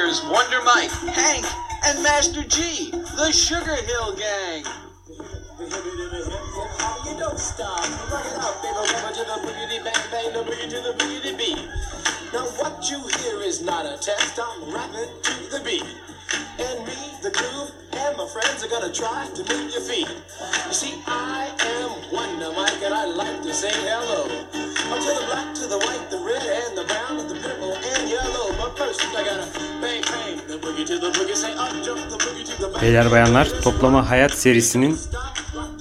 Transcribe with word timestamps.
Here's 0.00 0.24
Wonder 0.24 0.62
Mike, 0.64 0.90
Hank, 1.12 1.44
and 1.84 2.02
Master 2.02 2.42
G, 2.42 2.90
the 2.90 3.30
Sugar 3.32 3.76
Hill 3.76 4.16
Gang. 4.16 4.64
You 7.04 7.18
don't 7.18 7.38
stop. 7.38 7.84
Now 12.32 12.46
what 12.56 12.90
you 12.90 13.06
hear 13.18 13.42
is 13.42 13.60
not 13.60 13.84
a 13.84 13.98
test. 13.98 14.40
I'm 14.42 14.74
rapping 14.74 15.04
to 15.22 15.50
the 15.50 15.60
beat. 15.62 15.84
And 16.58 16.86
me, 16.86 16.96
the 17.22 17.30
groove, 17.30 17.70
and 17.92 18.16
my 18.16 18.26
friends 18.26 18.64
are 18.64 18.68
gonna 18.68 18.90
try 18.90 19.28
to 19.34 19.54
move 19.54 19.70
your 19.70 19.82
feet. 19.82 20.08
You 20.08 20.72
see, 20.72 20.94
I 21.06 21.52
am 21.60 22.10
Wonder 22.10 22.52
Mike, 22.52 22.82
and 22.82 22.94
I 22.94 23.04
like 23.04 23.42
to 23.42 23.52
say 23.52 23.70
hello. 23.70 24.24
Up 24.24 24.98
to 24.98 25.12
the 25.20 25.26
black, 25.26 25.54
to 25.56 25.66
the 25.66 25.78
white, 25.78 26.10
the 26.10 26.20
red, 26.20 26.42
and 26.42 26.78
the 26.78 26.84
brown, 26.84 27.20
and 27.20 27.28
the 27.28 27.34
purple, 27.34 27.69
Beyler 32.82 33.10
bayanlar 33.10 33.48
toplama 33.62 34.10
hayat 34.10 34.32
serisinin 34.32 34.98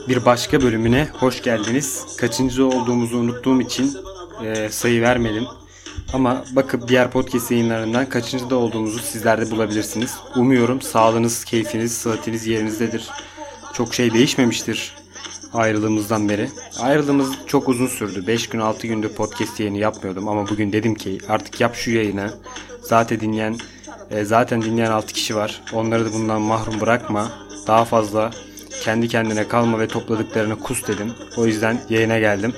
bir 0.08 0.26
başka 0.26 0.62
bölümüne 0.62 1.09
hoş 1.20 1.41
geldiniz. 1.41 2.05
Kaçıncı 2.18 2.68
olduğumuzu 2.68 3.18
unuttuğum 3.18 3.62
için 3.62 3.98
e, 4.45 4.70
sayı 4.70 5.02
vermedim. 5.02 5.48
Ama 6.13 6.44
bakıp 6.52 6.88
diğer 6.88 7.12
podcast 7.12 7.52
yayınlarından 7.52 8.09
kaçıncıda 8.09 8.55
olduğumuzu 8.55 8.99
sizler 8.99 9.41
de 9.41 9.52
bulabilirsiniz. 9.52 10.18
Umuyorum 10.35 10.82
sağlığınız, 10.82 11.44
keyfiniz, 11.44 11.98
sıhhatiniz 11.98 12.48
yerinizdedir. 12.48 13.10
Çok 13.73 13.94
şey 13.94 14.13
değişmemiştir 14.13 14.94
ayrılığımızdan 15.54 16.30
beri. 16.30 16.49
Ayrılığımız 16.80 17.32
çok 17.48 17.70
uzun 17.70 17.88
sürdü. 17.88 18.27
5 18.27 18.49
gün 18.49 18.60
6 18.60 18.88
gündür 18.88 19.10
podcast 19.10 19.60
yayını 19.60 19.77
yapmıyordum 19.77 20.27
ama 20.27 20.49
bugün 20.49 20.73
dedim 20.73 20.96
ki 20.96 21.18
artık 21.30 21.62
yap 21.62 21.76
şu 21.76 21.91
yayını. 21.91 22.34
Zaten 22.89 23.20
dinleyen 23.20 23.57
e, 24.11 24.25
zaten 24.25 24.62
dinleyen 24.62 24.91
6 24.91 25.13
kişi 25.13 25.35
var. 25.35 25.62
Onları 25.73 26.05
da 26.05 26.13
bundan 26.13 26.41
mahrum 26.41 26.82
bırakma. 26.82 27.31
Daha 27.68 27.85
fazla 27.85 28.31
kendi 28.84 29.07
kendine 29.07 29.48
kalma 29.48 29.79
ve 29.79 29.87
topladıklarını 29.87 30.59
kus 30.59 30.87
dedim. 30.87 31.13
O 31.37 31.46
yüzden 31.46 31.81
yayına 31.90 32.20
geldim. 32.20 32.54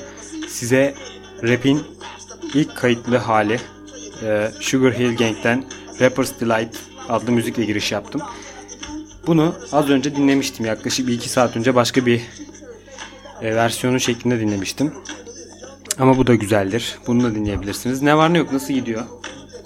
Size 0.48 0.94
rap'in 1.44 1.82
ilk 2.54 2.78
kayıtlı 2.78 3.18
hali 3.18 3.60
e, 4.24 4.52
Sugar 4.60 4.94
Hill 5.00 5.18
Gang'den 5.18 5.66
Rapper's 6.02 6.40
Delight 6.42 6.78
adlı 7.10 7.32
müzikle 7.32 7.66
giriş 7.66 7.92
yaptım. 7.92 8.22
Bunu 9.28 9.56
az 9.72 9.90
önce 9.90 10.16
dinlemiştim. 10.16 10.66
Yaklaşık 10.66 11.08
bir 11.08 11.14
iki 11.14 11.30
saat 11.30 11.58
önce 11.58 11.76
başka 11.76 12.06
bir 12.06 12.22
e, 13.42 13.56
versiyonu 13.56 14.00
şeklinde 14.00 14.40
dinlemiştim. 14.40 14.94
Ama 16.00 16.18
bu 16.18 16.28
da 16.28 16.36
güzeldir. 16.36 17.00
Bunu 17.08 17.24
da 17.24 17.36
dinleyebilirsiniz. 17.36 18.02
Ne 18.02 18.18
var 18.18 18.34
ne 18.34 18.38
yok 18.38 18.54
nasıl 18.54 18.74
gidiyor? 18.74 19.04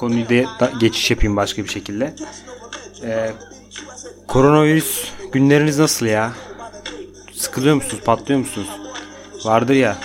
Konuyu 0.05 0.29
da 0.29 0.71
geçiş 0.79 1.11
yapayım 1.11 1.35
başka 1.35 1.63
bir 1.63 1.69
şekilde. 1.69 2.13
E, 3.03 3.31
koronavirüs 4.27 5.11
günleriniz 5.31 5.79
nasıl 5.79 6.05
ya? 6.05 6.33
Sıkılıyor 7.33 7.75
musunuz? 7.75 8.03
Patlıyor 8.05 8.39
musunuz? 8.39 8.67
Vardır 9.45 9.73
ya. 9.73 9.97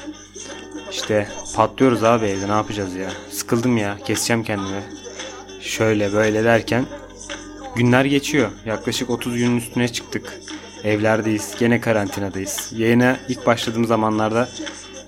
İşte 0.91 1.29
patlıyoruz 1.57 2.05
abi 2.05 2.27
evde 2.27 2.49
ne 2.49 2.53
yapacağız 2.53 2.95
ya? 2.95 3.11
Sıkıldım 3.31 3.77
ya 3.77 3.99
keseceğim 4.05 4.45
kendimi. 4.45 4.83
Şöyle 5.61 6.13
böyle 6.13 6.45
derken 6.45 6.87
günler 7.77 8.05
geçiyor. 8.05 8.51
Yaklaşık 8.67 9.11
30 9.11 9.37
günün 9.37 9.57
üstüne 9.57 9.89
çıktık. 9.89 10.41
Evlerdeyiz. 10.85 11.55
Gene 11.59 11.81
karantinadayız. 11.81 12.73
Yayına 12.77 13.17
ilk 13.29 13.47
başladığım 13.47 13.85
zamanlarda 13.85 14.49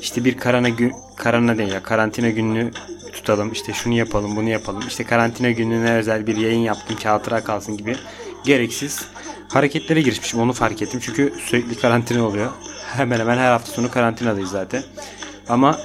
işte 0.01 0.25
bir 0.25 0.37
karana 0.37 0.69
gün 0.69 0.93
karana 1.17 1.59
değil 1.59 1.73
ya 1.73 1.83
karantina 1.83 2.31
gününü 2.31 2.71
tutalım. 3.23 3.53
İşte 3.53 3.73
şunu 3.73 3.95
yapalım, 3.95 4.37
bunu 4.37 4.49
yapalım. 4.49 4.83
İşte 4.89 5.05
karantina 5.05 5.51
gününe 5.51 5.93
özel 5.95 6.27
bir 6.27 6.37
yayın 6.37 6.61
yaptım. 6.61 6.97
ki 6.97 7.09
hatıra 7.09 7.45
kalsın 7.45 7.77
gibi 7.77 7.97
gereksiz 8.45 9.01
hareketlere 9.49 10.03
girişmişim. 10.03 10.41
Onu 10.41 10.53
fark 10.53 10.83
ettim. 10.83 11.01
Çünkü 11.03 11.33
sürekli 11.47 11.75
karantina 11.79 12.25
oluyor. 12.27 12.51
Hemen 12.97 13.21
hemen 13.21 13.39
her 13.39 13.51
hafta 13.53 13.73
sonu 13.73 13.91
karantinadayız 13.91 14.51
zaten. 14.51 14.83
Ama 15.49 15.79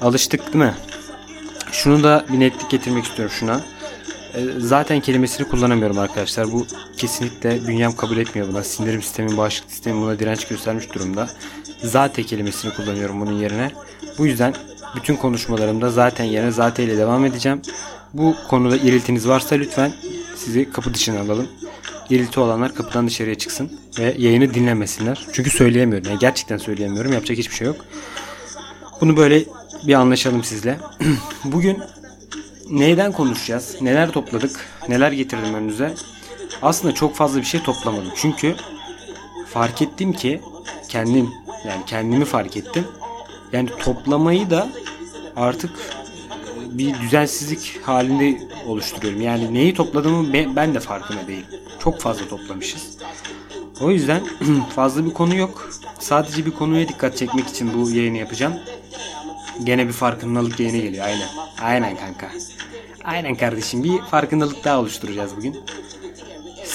alıştık 0.00 0.46
değil 0.46 0.64
mi? 0.64 0.74
Şunu 1.72 2.02
da 2.02 2.24
bir 2.32 2.40
netlik 2.40 2.70
getirmek 2.70 3.04
istiyorum 3.04 3.34
şuna. 3.38 3.60
E, 4.34 4.40
Zaten 4.58 5.00
kelimesini 5.00 5.48
kullanamıyorum 5.48 5.98
arkadaşlar. 5.98 6.52
Bu 6.52 6.66
kesinlikle 6.96 7.66
bünyem 7.68 7.96
kabul 7.96 8.16
etmiyor 8.16 8.48
buna. 8.48 8.62
Sindirim 8.62 9.02
sistemim, 9.02 9.36
bağışıklık 9.36 9.70
sistemim 9.70 10.02
buna 10.02 10.18
direnç 10.18 10.48
göstermiş 10.48 10.94
durumda. 10.94 11.28
Zaten 11.82 12.24
kelimesini 12.24 12.74
kullanıyorum 12.74 13.20
bunun 13.20 13.32
yerine. 13.32 13.70
Bu 14.18 14.26
yüzden 14.26 14.54
bütün 14.96 15.16
konuşmalarımda 15.16 15.90
zaten 15.90 16.24
yerine 16.24 16.50
zaten 16.50 16.84
ile 16.84 16.98
devam 16.98 17.24
edeceğim. 17.24 17.62
Bu 18.14 18.34
konuda 18.48 18.76
iriltiniz 18.76 19.28
varsa 19.28 19.54
lütfen 19.54 19.92
sizi 20.36 20.70
kapı 20.70 20.94
dışına 20.94 21.20
alalım. 21.20 21.48
İrilti 22.10 22.40
olanlar 22.40 22.74
kapıdan 22.74 23.06
dışarıya 23.06 23.34
çıksın 23.34 23.72
ve 23.98 24.14
yayını 24.18 24.54
dinlemesinler. 24.54 25.26
Çünkü 25.32 25.50
söyleyemiyorum. 25.50 26.08
Yani 26.08 26.18
gerçekten 26.18 26.56
söyleyemiyorum. 26.56 27.12
Yapacak 27.12 27.38
hiçbir 27.38 27.54
şey 27.54 27.66
yok. 27.66 27.76
Bunu 29.00 29.16
böyle 29.16 29.44
bir 29.86 29.94
anlaşalım 29.94 30.44
sizle. 30.44 30.78
Bugün 31.44 31.78
neyden 32.70 33.12
konuşacağız? 33.12 33.76
Neler 33.80 34.10
topladık? 34.10 34.66
Neler 34.88 35.12
getirdim 35.12 35.54
önünüze? 35.54 35.94
Aslında 36.62 36.94
çok 36.94 37.16
fazla 37.16 37.40
bir 37.40 37.44
şey 37.44 37.62
toplamadım. 37.62 38.12
Çünkü 38.16 38.54
fark 39.48 39.82
ettim 39.82 40.12
ki 40.12 40.40
kendim 40.88 41.30
yani 41.66 41.82
kendimi 41.86 42.24
fark 42.24 42.56
ettim. 42.56 42.84
Yani 43.52 43.68
toplamayı 43.80 44.50
da 44.50 44.68
artık 45.36 45.70
bir 46.70 47.00
düzensizlik 47.00 47.80
halinde 47.82 48.42
oluşturuyorum. 48.66 49.20
Yani 49.20 49.54
neyi 49.54 49.74
topladığımı 49.74 50.32
be- 50.32 50.56
ben 50.56 50.74
de 50.74 50.80
farkında 50.80 51.26
değilim. 51.28 51.46
Çok 51.78 52.00
fazla 52.00 52.28
toplamışız. 52.28 52.96
O 53.80 53.90
yüzden 53.90 54.20
fazla 54.76 55.04
bir 55.06 55.12
konu 55.14 55.36
yok. 55.36 55.70
Sadece 55.98 56.46
bir 56.46 56.50
konuya 56.50 56.88
dikkat 56.88 57.16
çekmek 57.16 57.48
için 57.48 57.74
bu 57.74 57.90
yayını 57.90 58.16
yapacağım. 58.18 58.54
Gene 59.64 59.86
bir 59.88 59.92
farkındalık 59.92 60.60
yayını 60.60 60.76
geliyor. 60.78 61.04
Aynen. 61.04 61.28
Aynen 61.62 61.96
kanka. 61.96 62.30
Aynen 63.04 63.34
kardeşim. 63.34 63.84
Bir 63.84 63.98
farkındalık 64.02 64.64
daha 64.64 64.80
oluşturacağız 64.80 65.36
bugün. 65.36 65.56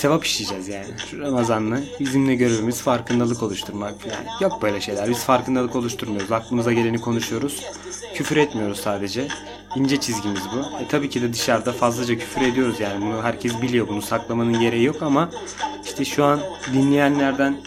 Sevap 0.01 0.25
işleyeceğiz 0.25 0.67
yani. 0.67 0.85
Şu 1.09 1.19
Ramazan'la 1.19 1.79
bizimle 1.99 2.35
görevimiz 2.35 2.81
farkındalık 2.81 3.43
oluşturmak 3.43 3.93
yani. 4.05 4.27
Yok 4.41 4.61
böyle 4.61 4.81
şeyler. 4.81 5.09
Biz 5.09 5.23
farkındalık 5.23 5.75
oluşturmuyoruz. 5.75 6.31
Aklımıza 6.31 6.73
geleni 6.73 7.01
konuşuyoruz. 7.01 7.65
Küfür 8.15 8.37
etmiyoruz 8.37 8.79
sadece. 8.79 9.27
İnce 9.75 9.97
çizgimiz 9.97 10.41
bu. 10.53 10.83
E 10.83 10.87
tabii 10.87 11.09
ki 11.09 11.21
de 11.21 11.33
dışarıda 11.33 11.73
fazlaca 11.73 12.17
küfür 12.17 12.41
ediyoruz 12.41 12.79
yani. 12.79 13.05
Bunu 13.05 13.23
herkes 13.23 13.61
biliyor. 13.61 13.87
Bunu 13.87 14.01
saklamanın 14.01 14.59
gereği 14.59 14.83
yok 14.83 15.01
ama 15.01 15.29
işte 15.85 16.05
şu 16.05 16.23
an 16.23 16.39
dinleyenlerden 16.73 17.57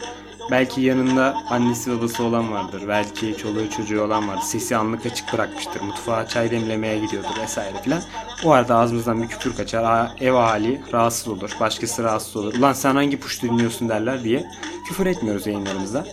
Belki 0.50 0.80
yanında 0.80 1.36
annesi 1.50 1.98
babası 1.98 2.24
olan 2.24 2.52
vardır. 2.52 2.82
Belki 2.88 3.36
çoluğu 3.36 3.70
çocuğu 3.70 4.02
olan 4.02 4.28
vardır. 4.28 4.42
Sesi 4.42 4.76
anlık 4.76 5.06
açık 5.06 5.32
bırakmıştır. 5.32 5.80
Mutfağa 5.80 6.28
çay 6.28 6.50
demlemeye 6.50 6.98
gidiyordur 6.98 7.40
vesaire 7.42 7.82
filan. 7.82 8.02
O 8.44 8.50
arada 8.50 8.76
ağzımızdan 8.76 9.22
bir 9.22 9.28
küfür 9.28 9.56
kaçar. 9.56 10.10
Ev 10.20 10.34
ahali 10.34 10.80
rahatsız 10.92 11.28
olur. 11.28 11.50
Başkası 11.60 12.02
rahatsız 12.02 12.36
olur. 12.36 12.54
Ulan 12.54 12.72
sen 12.72 12.94
hangi 12.94 13.20
puştu 13.20 13.46
dinliyorsun 13.46 13.88
derler 13.88 14.24
diye 14.24 14.44
küfür 14.88 15.06
etmiyoruz 15.06 15.46
yayınlarımızda. 15.46 16.06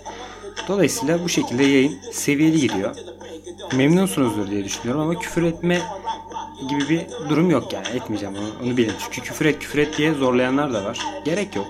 Dolayısıyla 0.67 1.23
bu 1.23 1.29
şekilde 1.29 1.63
yayın 1.63 1.99
seviyeli 2.11 2.59
gidiyor. 2.59 2.95
Memnunsunuzdur 3.73 4.51
diye 4.51 4.63
düşünüyorum 4.63 5.01
ama 5.01 5.19
küfür 5.19 5.43
etme 5.43 5.81
gibi 6.69 6.89
bir 6.89 7.29
durum 7.29 7.49
yok 7.49 7.73
yani. 7.73 7.87
Etmeyeceğim 7.87 8.35
onu, 8.35 8.67
onu 8.67 8.77
bilin. 8.77 8.93
Çünkü 8.99 9.21
küfür 9.21 9.45
et 9.45 9.59
küfür 9.59 9.79
et 9.79 9.97
diye 9.97 10.13
zorlayanlar 10.13 10.73
da 10.73 10.85
var. 10.85 10.99
Gerek 11.25 11.55
yok. 11.55 11.67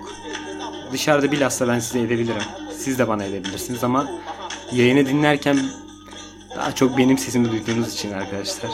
Dışarıda 0.93 1.31
bilhassa 1.31 1.67
ben 1.67 1.79
size 1.79 1.99
edebilirim. 1.99 2.41
Siz 2.77 2.99
de 2.99 3.07
bana 3.07 3.23
edebilirsiniz 3.23 3.83
ama 3.83 4.07
yayını 4.71 5.05
dinlerken 5.05 5.59
daha 6.55 6.75
çok 6.75 6.97
benim 6.97 7.17
sesimi 7.17 7.51
duyduğunuz 7.51 7.93
için 7.93 8.11
arkadaşlar. 8.11 8.69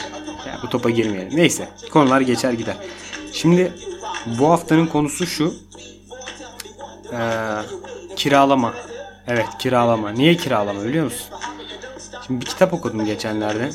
Ya 0.48 0.60
bu 0.64 0.70
topa 0.70 0.90
girmeyelim. 0.90 1.38
Neyse 1.38 1.70
konular 1.92 2.22
geçer 2.22 2.52
gider. 2.52 2.76
Şimdi 3.34 3.74
bu 4.40 4.50
haftanın 4.50 4.88
konusu 4.88 5.28
şu. 5.28 5.54
Ee, 7.14 7.18
kiralama. 8.16 8.74
Evet 9.28 9.48
kiralama. 9.60 10.10
Niye 10.10 10.36
kiralama 10.36 10.84
biliyor 10.84 11.06
musun? 11.06 11.28
Şimdi 12.28 12.42
bir 12.42 12.46
kitap 12.46 12.74
okudum 12.74 13.06
geçenlerde. 13.06 13.70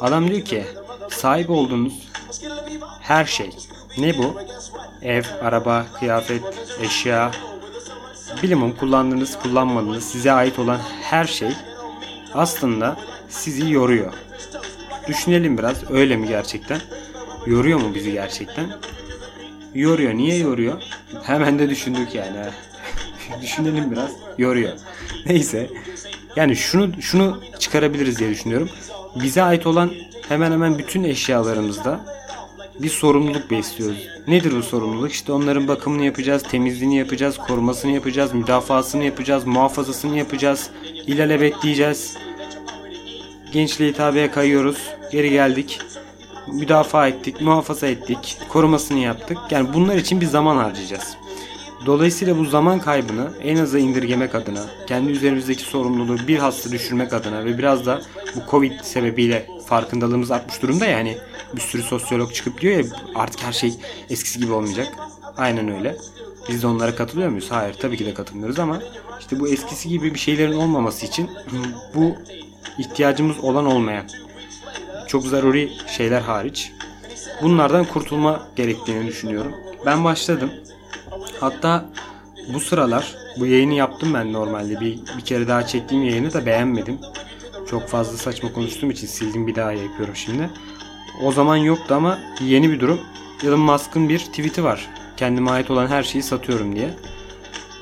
Adam 0.00 0.28
diyor 0.28 0.44
ki 0.44 0.64
sahip 1.10 1.50
olduğunuz 1.50 2.08
her 3.00 3.24
şey. 3.24 3.50
Ne 3.98 4.18
bu? 4.18 4.34
Ev, 5.02 5.22
araba, 5.42 5.86
kıyafet, 5.98 6.42
eşya, 6.80 7.30
bilimum 8.42 8.76
kullandığınız, 8.76 9.38
kullanmadığınız, 9.38 10.04
size 10.04 10.32
ait 10.32 10.58
olan 10.58 10.80
her 11.02 11.24
şey 11.24 11.50
aslında 12.34 12.96
sizi 13.28 13.72
yoruyor. 13.72 14.12
Düşünelim 15.08 15.58
biraz 15.58 15.90
öyle 15.90 16.16
mi 16.16 16.28
gerçekten? 16.28 16.80
Yoruyor 17.46 17.80
mu 17.80 17.94
bizi 17.94 18.12
gerçekten? 18.12 18.66
Yoruyor. 19.74 20.14
Niye 20.14 20.38
yoruyor? 20.38 20.82
Hemen 21.22 21.58
de 21.58 21.70
düşündük 21.70 22.14
yani. 22.14 22.36
Düşünelim 23.42 23.90
biraz. 23.90 24.10
Yoruyor. 24.38 24.72
Neyse. 25.26 25.70
Yani 26.36 26.56
şunu 26.56 27.02
şunu 27.02 27.40
çıkarabiliriz 27.58 28.18
diye 28.18 28.30
düşünüyorum. 28.30 28.68
Bize 29.22 29.42
ait 29.42 29.66
olan 29.66 29.90
hemen 30.28 30.52
hemen 30.52 30.78
bütün 30.78 31.04
eşyalarımızda 31.04 32.00
bir 32.82 32.88
sorumluluk 32.88 33.50
besliyoruz. 33.50 34.08
Nedir 34.26 34.52
bu 34.56 34.62
sorumluluk? 34.62 35.12
İşte 35.12 35.32
onların 35.32 35.68
bakımını 35.68 36.04
yapacağız, 36.04 36.42
temizliğini 36.42 36.96
yapacağız, 36.96 37.38
korumasını 37.38 37.90
yapacağız, 37.90 38.34
müdafasını 38.34 39.04
yapacağız, 39.04 39.44
muhafazasını 39.46 40.18
yapacağız, 40.18 40.70
ilelebet 41.06 41.62
diyeceğiz. 41.62 42.16
Gençliğe 43.52 43.90
hitabeye 43.90 44.30
kayıyoruz. 44.30 44.78
Geri 45.12 45.30
geldik. 45.30 45.80
Müdafaa 46.52 47.08
ettik, 47.08 47.40
muhafaza 47.40 47.86
ettik, 47.86 48.38
korumasını 48.48 48.98
yaptık. 48.98 49.38
Yani 49.50 49.74
bunlar 49.74 49.96
için 49.96 50.20
bir 50.20 50.26
zaman 50.26 50.56
harcayacağız. 50.56 51.16
Dolayısıyla 51.86 52.38
bu 52.38 52.44
zaman 52.44 52.80
kaybını 52.80 53.30
en 53.42 53.56
aza 53.56 53.78
indirgemek 53.78 54.34
adına, 54.34 54.66
kendi 54.86 55.12
üzerimizdeki 55.12 55.62
sorumluluğu 55.62 56.28
bir 56.28 56.38
hasta 56.38 56.72
düşürmek 56.72 57.12
adına 57.12 57.44
ve 57.44 57.58
biraz 57.58 57.86
da 57.86 58.02
bu 58.36 58.50
Covid 58.50 58.80
sebebiyle 58.82 59.46
farkındalığımız 59.68 60.30
artmış 60.30 60.62
durumda 60.62 60.86
yani 60.86 61.18
bir 61.56 61.60
sürü 61.60 61.82
sosyolog 61.82 62.32
çıkıp 62.34 62.60
diyor 62.60 62.76
ya 62.76 62.84
artık 63.14 63.42
her 63.42 63.52
şey 63.52 63.74
eskisi 64.10 64.40
gibi 64.40 64.52
olmayacak. 64.52 64.88
Aynen 65.36 65.76
öyle. 65.76 65.96
Biz 66.48 66.62
de 66.62 66.66
onlara 66.66 66.94
katılıyor 66.94 67.28
muyuz? 67.28 67.50
Hayır 67.50 67.74
tabii 67.74 67.96
ki 67.96 68.06
de 68.06 68.14
katılmıyoruz 68.14 68.58
ama 68.58 68.82
işte 69.20 69.40
bu 69.40 69.48
eskisi 69.48 69.88
gibi 69.88 70.14
bir 70.14 70.18
şeylerin 70.18 70.52
olmaması 70.52 71.06
için 71.06 71.30
bu 71.94 72.14
ihtiyacımız 72.78 73.38
olan 73.38 73.66
olmayan 73.66 74.04
çok 75.06 75.24
zaruri 75.24 75.72
şeyler 75.96 76.20
hariç 76.20 76.72
bunlardan 77.42 77.84
kurtulma 77.84 78.48
gerektiğini 78.56 79.06
düşünüyorum. 79.06 79.54
Ben 79.86 80.04
başladım. 80.04 80.50
Hatta 81.40 81.84
bu 82.54 82.60
sıralar 82.60 83.16
bu 83.38 83.46
yayını 83.46 83.74
yaptım 83.74 84.14
ben 84.14 84.32
normalde. 84.32 84.80
Bir, 84.80 84.98
bir 85.18 85.24
kere 85.24 85.48
daha 85.48 85.66
çektiğim 85.66 86.04
yayını 86.04 86.32
da 86.32 86.46
beğenmedim. 86.46 86.98
Çok 87.70 87.88
fazla 87.88 88.16
saçma 88.16 88.52
konuştuğum 88.52 88.90
için 88.90 89.06
sildim 89.06 89.46
bir 89.46 89.54
daha 89.54 89.72
yapıyorum 89.72 90.16
şimdi. 90.16 90.50
O 91.22 91.32
zaman 91.32 91.56
yoktu 91.56 91.94
ama 91.94 92.18
yeni 92.40 92.70
bir 92.70 92.80
durum. 92.80 93.00
Elon 93.44 93.60
Musk'ın 93.60 94.08
bir 94.08 94.18
tweet'i 94.18 94.64
var. 94.64 94.88
Kendime 95.16 95.50
ait 95.50 95.70
olan 95.70 95.86
her 95.86 96.02
şeyi 96.02 96.22
satıyorum 96.22 96.76
diye. 96.76 96.94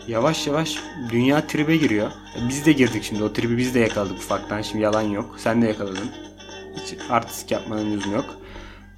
Yavaş 0.08 0.46
yavaş 0.46 0.78
dünya 1.10 1.46
tribe 1.46 1.76
giriyor. 1.76 2.10
Biz 2.48 2.66
de 2.66 2.72
girdik 2.72 3.02
şimdi. 3.02 3.22
O 3.22 3.32
tribi 3.32 3.56
biz 3.56 3.74
de 3.74 3.80
yakaladık 3.80 4.18
ufaktan. 4.18 4.62
Şimdi 4.62 4.84
yalan 4.84 5.02
yok. 5.02 5.34
Sen 5.38 5.62
de 5.62 5.66
yakaladın. 5.66 6.10
Hiç 6.76 6.94
artistik 7.10 7.50
yapmanın 7.50 7.92
lüzumu 7.92 8.14
yok. 8.14 8.34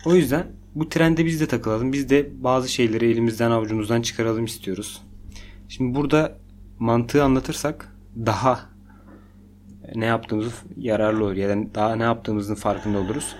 O 0.04 0.14
yüzden 0.14 0.46
bu 0.74 0.88
trende 0.88 1.26
biz 1.26 1.40
de 1.40 1.46
takılalım. 1.46 1.92
Biz 1.92 2.10
de 2.10 2.44
bazı 2.44 2.68
şeyleri 2.68 3.10
elimizden 3.10 3.50
avucumuzdan 3.50 4.02
çıkaralım 4.02 4.44
istiyoruz. 4.44 5.02
Şimdi 5.68 5.94
burada 5.94 6.38
mantığı 6.78 7.24
anlatırsak 7.24 7.92
daha 8.16 8.77
ne 9.94 10.06
yaptığımız 10.06 10.52
yararlı 10.76 11.24
olur 11.24 11.36
ya 11.36 11.48
da 11.48 11.74
daha 11.74 11.96
ne 11.96 12.02
yaptığımızın 12.02 12.54
farkında 12.54 12.98
oluruz. 12.98 13.34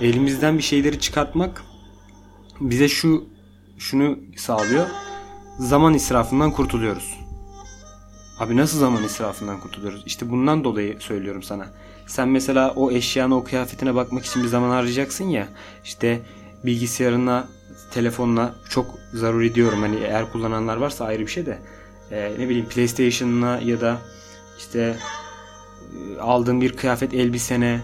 Elimizden 0.00 0.58
bir 0.58 0.62
şeyleri 0.62 1.00
çıkartmak 1.00 1.62
bize 2.60 2.88
şu 2.88 3.24
şunu 3.78 4.18
sağlıyor. 4.36 4.86
Zaman 5.58 5.94
israfından 5.94 6.50
kurtuluyoruz. 6.50 7.18
Abi 8.38 8.56
nasıl 8.56 8.78
zaman 8.78 9.04
israfından 9.04 9.60
kurtuluyoruz? 9.60 10.02
İşte 10.06 10.30
bundan 10.30 10.64
dolayı 10.64 10.96
söylüyorum 11.00 11.42
sana. 11.42 11.66
Sen 12.06 12.28
mesela 12.28 12.72
o 12.76 12.90
eşyana, 12.90 13.36
o 13.36 13.44
kıyafetine 13.44 13.94
bakmak 13.94 14.24
için 14.24 14.42
bir 14.42 14.48
zaman 14.48 14.70
harcayacaksın 14.70 15.24
ya. 15.24 15.48
İşte 15.84 16.20
bilgisayarına, 16.64 17.48
telefonla 17.90 18.54
çok 18.70 18.86
zaruri 19.12 19.54
diyorum. 19.54 19.80
Hani 19.80 19.96
eğer 19.96 20.32
kullananlar 20.32 20.76
varsa 20.76 21.04
ayrı 21.04 21.22
bir 21.22 21.30
şey 21.30 21.46
de. 21.46 21.58
Ee, 22.10 22.32
ne 22.38 22.48
bileyim 22.48 22.68
PlayStation'ına 22.68 23.60
ya 23.60 23.80
da 23.80 23.98
işte 24.58 24.96
aldığın 26.20 26.60
bir 26.60 26.76
kıyafet 26.76 27.14
elbisene 27.14 27.80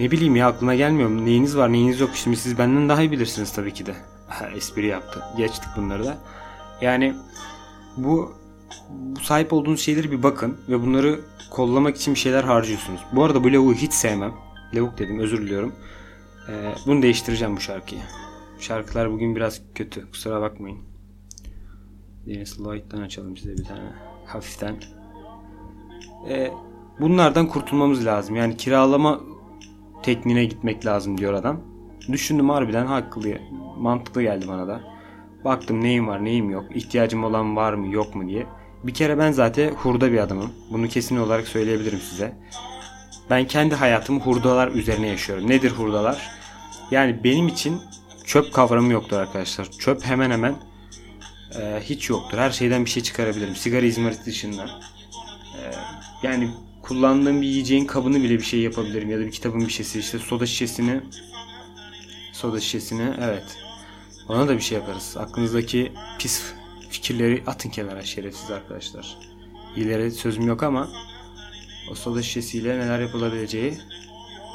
ne 0.00 0.10
bileyim 0.10 0.36
ya 0.36 0.48
aklına 0.48 0.74
gelmiyor. 0.74 1.10
Neyiniz 1.10 1.56
var 1.56 1.72
neyiniz 1.72 2.00
yok. 2.00 2.10
Şimdi 2.14 2.36
siz 2.36 2.58
benden 2.58 2.88
daha 2.88 3.02
iyi 3.02 3.12
bilirsiniz 3.12 3.52
tabii 3.52 3.74
ki 3.74 3.86
de. 3.86 3.94
Espri 4.56 4.86
yaptı. 4.86 5.22
Geçtik 5.36 5.68
bunları 5.76 6.04
da. 6.04 6.18
Yani 6.80 7.14
bu, 7.96 8.32
bu 8.90 9.20
sahip 9.20 9.52
olduğunuz 9.52 9.80
şeyleri 9.80 10.10
bir 10.10 10.22
bakın 10.22 10.56
ve 10.68 10.82
bunları 10.82 11.20
kollamak 11.50 11.96
için 11.96 12.14
bir 12.14 12.18
şeyler 12.18 12.44
harcıyorsunuz. 12.44 13.00
Bu 13.12 13.24
arada 13.24 13.44
bu 13.44 13.52
lavuğu 13.52 13.74
hiç 13.74 13.92
sevmem. 13.92 14.32
Lavuk 14.74 14.98
dedim 14.98 15.18
özür 15.18 15.38
diliyorum. 15.38 15.74
Ee, 16.48 16.74
bunu 16.86 17.02
değiştireceğim 17.02 17.56
bu 17.56 17.60
şarkıyı. 17.60 18.00
Şarkılar 18.60 19.12
bugün 19.12 19.36
biraz 19.36 19.60
kötü. 19.74 20.10
Kusura 20.10 20.40
bakmayın. 20.40 20.78
Dennis 22.26 22.60
Lloyd'dan 22.60 23.00
açalım 23.00 23.36
size 23.36 23.56
bir 23.56 23.64
tane. 23.64 23.92
Hafiften. 24.26 24.76
Ee, 26.28 26.50
bunlardan 27.00 27.46
kurtulmamız 27.46 28.06
lazım. 28.06 28.36
Yani 28.36 28.56
kiralama 28.56 29.20
tekniğine 30.02 30.44
gitmek 30.44 30.86
lazım 30.86 31.18
diyor 31.18 31.34
adam. 31.34 31.60
Düşündüm 32.12 32.48
harbiden 32.50 32.86
haklı. 32.86 33.38
Mantıklı 33.78 34.22
geldi 34.22 34.48
bana 34.48 34.68
da. 34.68 34.80
Baktım 35.44 35.80
neyim 35.80 36.08
var 36.08 36.24
neyim 36.24 36.50
yok. 36.50 36.64
ihtiyacım 36.74 37.24
olan 37.24 37.56
var 37.56 37.72
mı 37.72 37.94
yok 37.94 38.14
mu 38.14 38.28
diye. 38.28 38.46
Bir 38.84 38.94
kere 38.94 39.18
ben 39.18 39.32
zaten 39.32 39.70
hurda 39.74 40.12
bir 40.12 40.18
adamım. 40.18 40.50
Bunu 40.70 40.88
kesin 40.88 41.16
olarak 41.16 41.48
söyleyebilirim 41.48 41.98
size. 41.98 42.36
Ben 43.30 43.46
kendi 43.46 43.74
hayatımı 43.74 44.20
hurdalar 44.20 44.68
üzerine 44.68 45.06
yaşıyorum. 45.06 45.48
Nedir 45.48 45.70
hurdalar? 45.70 46.30
Yani 46.90 47.24
benim 47.24 47.48
için 47.48 47.80
çöp 48.24 48.52
kavramı 48.52 48.92
yoktur 48.92 49.16
arkadaşlar. 49.16 49.70
Çöp 49.70 50.04
hemen 50.04 50.30
hemen 50.30 50.54
e, 51.60 51.80
hiç 51.80 52.10
yoktur. 52.10 52.38
Her 52.38 52.50
şeyden 52.50 52.84
bir 52.84 52.90
şey 52.90 53.02
çıkarabilirim. 53.02 53.56
Sigara 53.56 53.86
izmariti 53.86 54.26
dışında. 54.26 54.64
E, 55.56 55.62
yani 56.22 56.50
kullandığım 56.88 57.42
bir 57.42 57.46
yiyeceğin 57.46 57.84
kabını 57.84 58.22
bile 58.22 58.34
bir 58.34 58.44
şey 58.44 58.60
yapabilirim. 58.60 59.10
Ya 59.10 59.18
da 59.18 59.26
bir 59.26 59.30
kitabın 59.30 59.60
bir 59.60 59.72
şeysi. 59.72 59.98
işte 59.98 60.18
soda 60.18 60.46
şişesini 60.46 61.00
soda 62.32 62.60
şişesini 62.60 63.14
evet. 63.20 63.58
Ona 64.28 64.48
da 64.48 64.56
bir 64.56 64.60
şey 64.60 64.78
yaparız. 64.78 65.16
Aklınızdaki 65.16 65.92
pis 66.18 66.42
fikirleri 66.90 67.42
atın 67.46 67.70
kenara 67.70 68.02
şerefsiz 68.02 68.50
arkadaşlar. 68.50 69.18
İleri 69.76 70.10
sözüm 70.10 70.46
yok 70.46 70.62
ama 70.62 70.88
o 71.90 71.94
soda 71.94 72.22
şişesiyle 72.22 72.78
neler 72.78 73.00
yapılabileceği 73.00 73.78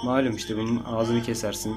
malum 0.05 0.35
işte 0.35 0.57
bunun 0.57 0.83
ağzını 0.85 1.23
kesersin. 1.23 1.75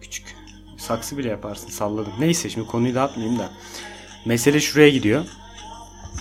Küçük 0.00 0.36
saksı 0.76 1.18
bile 1.18 1.28
yaparsın 1.28 1.68
salladım. 1.68 2.12
Neyse 2.18 2.50
şimdi 2.50 2.66
konuyu 2.66 2.94
dağıtmayayım 2.94 3.38
da. 3.38 3.50
Mesele 4.24 4.60
şuraya 4.60 4.90
gidiyor. 4.90 5.24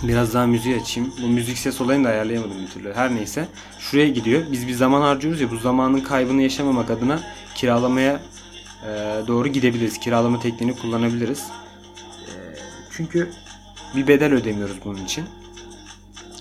Biraz 0.04 0.34
daha 0.34 0.45
müziği 0.48 0.81
açayım. 0.81 1.13
Bu 1.22 1.28
müzik 1.28 1.57
ses 1.57 1.81
olayını 1.81 2.04
da 2.04 2.10
ayarlayamadım 2.10 2.62
bir 2.62 2.72
türlü. 2.72 2.94
Her 2.94 3.16
neyse. 3.16 3.48
Şuraya 3.80 4.10
gidiyor. 4.10 4.44
Biz 4.51 4.68
bir 4.68 4.74
zaman 4.74 5.01
harcıyoruz 5.01 5.42
ya 5.42 5.51
bu 5.51 5.57
zamanın 5.57 6.00
kaybını 6.00 6.42
yaşamamak 6.42 6.90
adına 6.90 7.19
kiralamaya 7.56 8.22
e, 8.84 8.90
doğru 9.28 9.48
gidebiliriz. 9.48 10.00
Kiralama 10.00 10.40
tekniğini 10.40 10.75
kullanabiliriz. 10.80 11.44
E, 12.28 12.33
çünkü 12.92 13.31
bir 13.95 14.07
bedel 14.07 14.33
ödemiyoruz 14.33 14.78
bunun 14.85 15.06
için. 15.06 15.26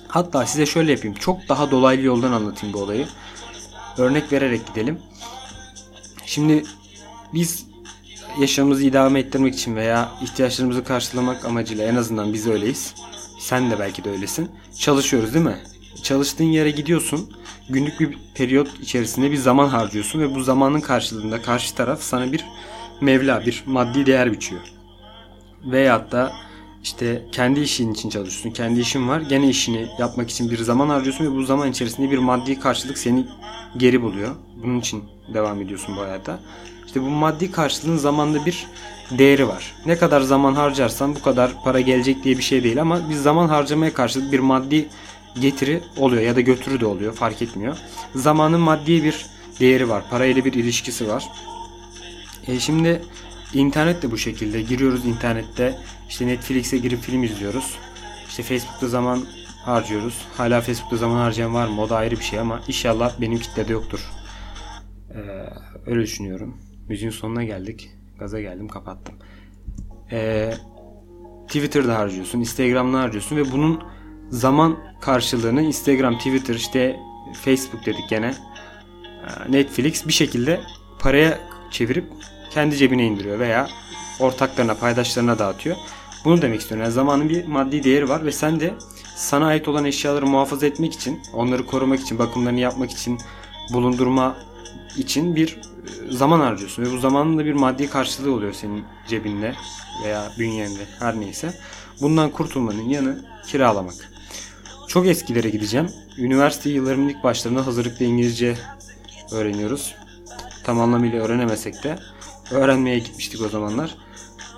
Hatta 0.08 0.46
size 0.46 0.66
şöyle 0.66 0.92
yapayım. 0.92 1.16
Çok 1.16 1.48
daha 1.48 1.70
dolaylı 1.70 2.02
yoldan 2.02 2.32
anlatayım 2.32 2.74
bu 2.74 2.78
olayı. 2.78 3.06
Örnek 3.98 4.32
vererek 4.32 4.66
gidelim. 4.66 4.98
Şimdi 6.26 6.64
biz 7.34 7.66
yaşamımızı 8.40 8.84
idame 8.84 9.20
ettirmek 9.20 9.54
için 9.54 9.76
veya 9.76 10.12
ihtiyaçlarımızı 10.22 10.84
karşılamak 10.84 11.44
amacıyla 11.44 11.86
en 11.86 11.96
azından 11.96 12.32
biz 12.32 12.46
öyleyiz. 12.46 12.94
Sen 13.42 13.70
de 13.70 13.78
belki 13.78 14.04
de 14.04 14.10
öylesin. 14.10 14.50
Çalışıyoruz 14.78 15.34
değil 15.34 15.44
mi? 15.44 15.58
Çalıştığın 16.02 16.44
yere 16.44 16.70
gidiyorsun. 16.70 17.30
Günlük 17.68 18.00
bir 18.00 18.18
periyot 18.34 18.80
içerisinde 18.80 19.30
bir 19.30 19.36
zaman 19.36 19.68
harcıyorsun 19.68 20.20
ve 20.20 20.34
bu 20.34 20.42
zamanın 20.42 20.80
karşılığında 20.80 21.42
karşı 21.42 21.74
taraf 21.74 22.02
sana 22.02 22.32
bir 22.32 22.44
mevla, 23.00 23.46
bir 23.46 23.62
maddi 23.66 24.06
değer 24.06 24.32
biçiyor. 24.32 24.60
Veyahut 25.64 26.12
da 26.12 26.32
işte 26.82 27.22
kendi 27.32 27.60
işin 27.60 27.92
için 27.92 28.10
çalışıyorsun. 28.10 28.50
Kendi 28.50 28.80
işin 28.80 29.08
var. 29.08 29.20
Gene 29.20 29.48
işini 29.48 29.88
yapmak 29.98 30.30
için 30.30 30.50
bir 30.50 30.58
zaman 30.58 30.88
harcıyorsun 30.88 31.24
ve 31.24 31.36
bu 31.36 31.42
zaman 31.42 31.70
içerisinde 31.70 32.10
bir 32.10 32.18
maddi 32.18 32.60
karşılık 32.60 32.98
seni 32.98 33.26
geri 33.76 34.02
buluyor. 34.02 34.34
Bunun 34.62 34.80
için 34.80 35.04
devam 35.34 35.60
ediyorsun 35.62 35.96
bu 35.96 36.00
hayata. 36.00 36.40
İşte 36.92 37.02
bu 37.02 37.10
maddi 37.10 37.50
karşılığın 37.52 37.96
zamanda 37.96 38.46
bir 38.46 38.66
değeri 39.18 39.48
var. 39.48 39.74
Ne 39.86 39.98
kadar 39.98 40.20
zaman 40.20 40.54
harcarsan 40.54 41.14
bu 41.14 41.22
kadar 41.22 41.50
para 41.64 41.80
gelecek 41.80 42.24
diye 42.24 42.38
bir 42.38 42.42
şey 42.42 42.64
değil 42.64 42.80
ama 42.80 43.10
biz 43.10 43.22
zaman 43.22 43.48
harcamaya 43.48 43.94
karşılık 43.94 44.32
bir 44.32 44.38
maddi 44.38 44.88
getiri 45.40 45.82
oluyor 45.96 46.22
ya 46.22 46.36
da 46.36 46.40
götürü 46.40 46.80
de 46.80 46.86
oluyor 46.86 47.14
fark 47.14 47.42
etmiyor. 47.42 47.76
Zamanın 48.14 48.60
maddi 48.60 49.04
bir 49.04 49.26
değeri 49.60 49.88
var. 49.88 50.04
Parayla 50.10 50.44
bir 50.44 50.52
ilişkisi 50.52 51.08
var. 51.08 51.24
E 52.46 52.60
şimdi 52.60 53.02
internet 53.54 54.02
de 54.02 54.10
bu 54.10 54.18
şekilde. 54.18 54.62
Giriyoruz 54.62 55.06
internette 55.06 55.78
işte 56.08 56.26
Netflix'e 56.26 56.78
girip 56.78 57.00
film 57.00 57.22
izliyoruz. 57.22 57.78
İşte 58.28 58.42
Facebook'ta 58.42 58.88
zaman 58.88 59.26
harcıyoruz. 59.64 60.14
Hala 60.36 60.60
Facebook'ta 60.60 60.96
zaman 60.96 61.16
harcayan 61.16 61.54
var 61.54 61.68
mı? 61.68 61.82
O 61.82 61.88
da 61.88 61.96
ayrı 61.96 62.16
bir 62.16 62.24
şey 62.24 62.38
ama 62.38 62.60
inşallah 62.68 63.20
benim 63.20 63.38
kitlede 63.38 63.72
yoktur. 63.72 64.10
Ee, 65.10 65.20
öyle 65.86 66.02
düşünüyorum. 66.02 66.71
Müziğin 66.92 67.10
sonuna 67.10 67.44
geldik. 67.44 67.90
Gaza 68.18 68.40
geldim 68.40 68.68
kapattım. 68.68 69.14
Ee, 70.10 70.54
Twitter'da 71.46 71.98
harcıyorsun. 71.98 72.40
Instagram'da 72.40 73.00
harcıyorsun 73.00 73.36
ve 73.36 73.52
bunun 73.52 73.82
zaman 74.30 74.78
karşılığını 75.00 75.62
Instagram, 75.62 76.18
Twitter, 76.18 76.54
işte 76.54 76.96
Facebook 77.44 77.86
dedik 77.86 78.08
gene. 78.10 78.34
Netflix 79.48 80.06
bir 80.06 80.12
şekilde 80.12 80.60
paraya 80.98 81.38
çevirip 81.70 82.04
kendi 82.50 82.76
cebine 82.76 83.06
indiriyor 83.06 83.38
veya 83.38 83.68
ortaklarına, 84.20 84.74
paydaşlarına 84.74 85.38
dağıtıyor. 85.38 85.76
Bunu 86.24 86.42
demek 86.42 86.60
istiyorum. 86.60 86.82
Yani 86.82 86.92
zamanın 86.92 87.28
bir 87.28 87.46
maddi 87.46 87.84
değeri 87.84 88.08
var 88.08 88.24
ve 88.24 88.32
sen 88.32 88.60
de 88.60 88.74
sana 89.16 89.46
ait 89.46 89.68
olan 89.68 89.84
eşyaları 89.84 90.26
muhafaza 90.26 90.66
etmek 90.66 90.92
için, 90.92 91.20
onları 91.34 91.66
korumak 91.66 92.00
için, 92.00 92.18
bakımlarını 92.18 92.60
yapmak 92.60 92.90
için, 92.90 93.18
bulundurma 93.72 94.51
için 94.96 95.36
bir 95.36 95.58
e, 96.08 96.12
zaman 96.12 96.40
harcıyorsun. 96.40 96.82
Ve 96.82 96.92
bu 96.92 96.98
zamanın 96.98 97.38
da 97.38 97.44
bir 97.44 97.52
maddi 97.52 97.90
karşılığı 97.90 98.34
oluyor 98.34 98.52
senin 98.52 98.84
cebinde 99.08 99.54
veya 100.04 100.32
bünyende 100.38 100.86
her 100.98 101.20
neyse. 101.20 101.54
Bundan 102.00 102.30
kurtulmanın 102.30 102.88
yanı 102.88 103.24
kiralamak. 103.46 103.94
Çok 104.88 105.06
eskilere 105.06 105.50
gideceğim. 105.50 105.88
Üniversite 106.18 106.70
yıllarımın 106.70 107.08
ilk 107.08 107.24
başlarında 107.24 107.66
hazırlıklı 107.66 108.04
İngilizce 108.04 108.56
öğreniyoruz. 109.32 109.94
Tam 110.64 110.80
anlamıyla 110.80 111.22
öğrenemesek 111.22 111.84
de 111.84 111.98
öğrenmeye 112.50 112.98
gitmiştik 112.98 113.40
o 113.42 113.48
zamanlar. 113.48 113.94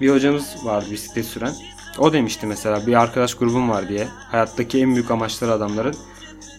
Bir 0.00 0.11
hocamız 0.11 0.57
vardı 0.64 0.87
bisiklet 0.91 1.26
süren. 1.26 1.55
O 1.99 2.12
demişti 2.12 2.47
mesela 2.47 2.87
bir 2.87 2.95
arkadaş 2.95 3.35
grubum 3.35 3.71
var 3.71 3.88
diye. 3.88 4.09
Hayattaki 4.31 4.81
en 4.81 4.95
büyük 4.95 5.11
amaçları 5.11 5.53
adamların 5.53 5.97